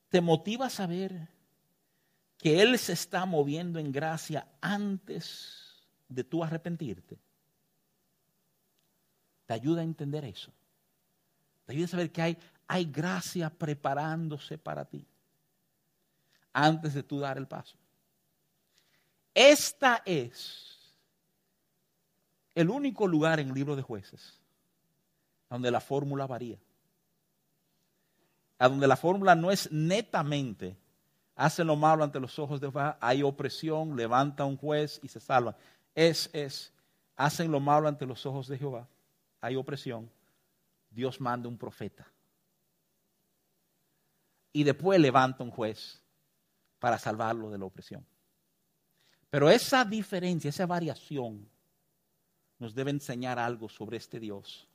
[0.10, 1.30] te motiva a saber
[2.38, 7.18] que Él se está moviendo en gracia antes de tú arrepentirte.
[9.46, 10.52] Te ayuda a entender eso.
[11.66, 12.38] Te ayuda a saber que hay,
[12.68, 15.06] hay gracia preparándose para ti
[16.54, 17.78] antes de tú dar el paso.
[19.34, 20.94] Esta es
[22.54, 24.40] el único lugar en el libro de jueces
[25.50, 26.58] donde la fórmula varía.
[28.58, 30.78] A donde la fórmula no es netamente
[31.36, 35.20] hacen lo malo ante los ojos de Jehová, hay opresión, levanta un juez y se
[35.20, 35.56] salva.
[35.94, 36.74] Es, es,
[37.16, 38.88] hacen lo malo ante los ojos de Jehová,
[39.42, 40.10] hay opresión,
[40.90, 42.08] Dios manda un profeta.
[44.56, 46.02] Y después levanta un juez
[46.80, 48.06] para salvarlo de la opresión.
[49.30, 51.46] Pero esa diferencia, esa variación,
[52.58, 54.66] nos debe enseñar algo sobre este Dios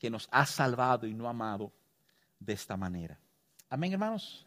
[0.00, 1.72] que nos ha salvado y no amado
[2.40, 3.16] de esta manera.
[3.70, 4.44] Amén, hermanos.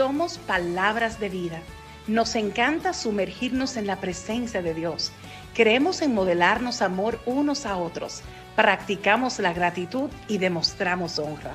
[0.00, 1.60] Somos palabras de vida.
[2.06, 5.12] Nos encanta sumergirnos en la presencia de Dios.
[5.52, 8.22] Creemos en modelarnos amor unos a otros.
[8.56, 11.54] Practicamos la gratitud y demostramos honra.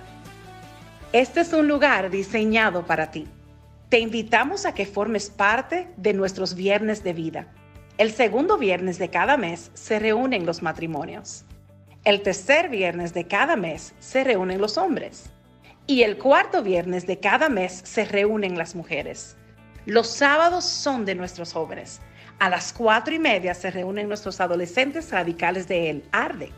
[1.11, 3.27] Este es un lugar diseñado para ti.
[3.89, 7.47] Te invitamos a que formes parte de nuestros viernes de vida.
[7.97, 11.45] El segundo viernes de cada mes se reúnen los matrimonios.
[12.03, 15.31] El tercer viernes de cada mes se reúnen los hombres.
[15.87, 19.37] Y el cuarto viernes de cada mes se reúnen las mujeres.
[19.85, 22.01] Los sábados son de nuestros jóvenes.
[22.39, 26.51] A las cuatro y media se reúnen nuestros adolescentes radicales de él, Arde.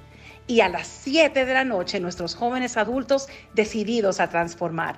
[0.48, 4.98] Y a las siete de la noche nuestros jóvenes adultos decididos a transformar.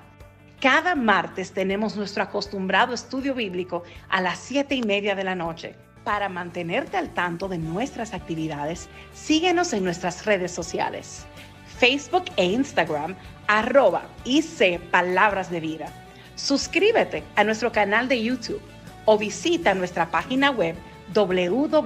[0.60, 5.74] Cada martes tenemos nuestro acostumbrado estudio bíblico a las siete y media de la noche.
[6.04, 11.26] Para mantenerte al tanto de nuestras actividades, síguenos en nuestras redes sociales.
[11.80, 13.16] Facebook e Instagram,
[13.48, 15.90] arroba IC Palabras de Vida.
[16.36, 18.60] Suscríbete a nuestro canal de YouTube
[19.06, 20.76] o visita nuestra página web
[21.14, 21.80] www.icpb.org.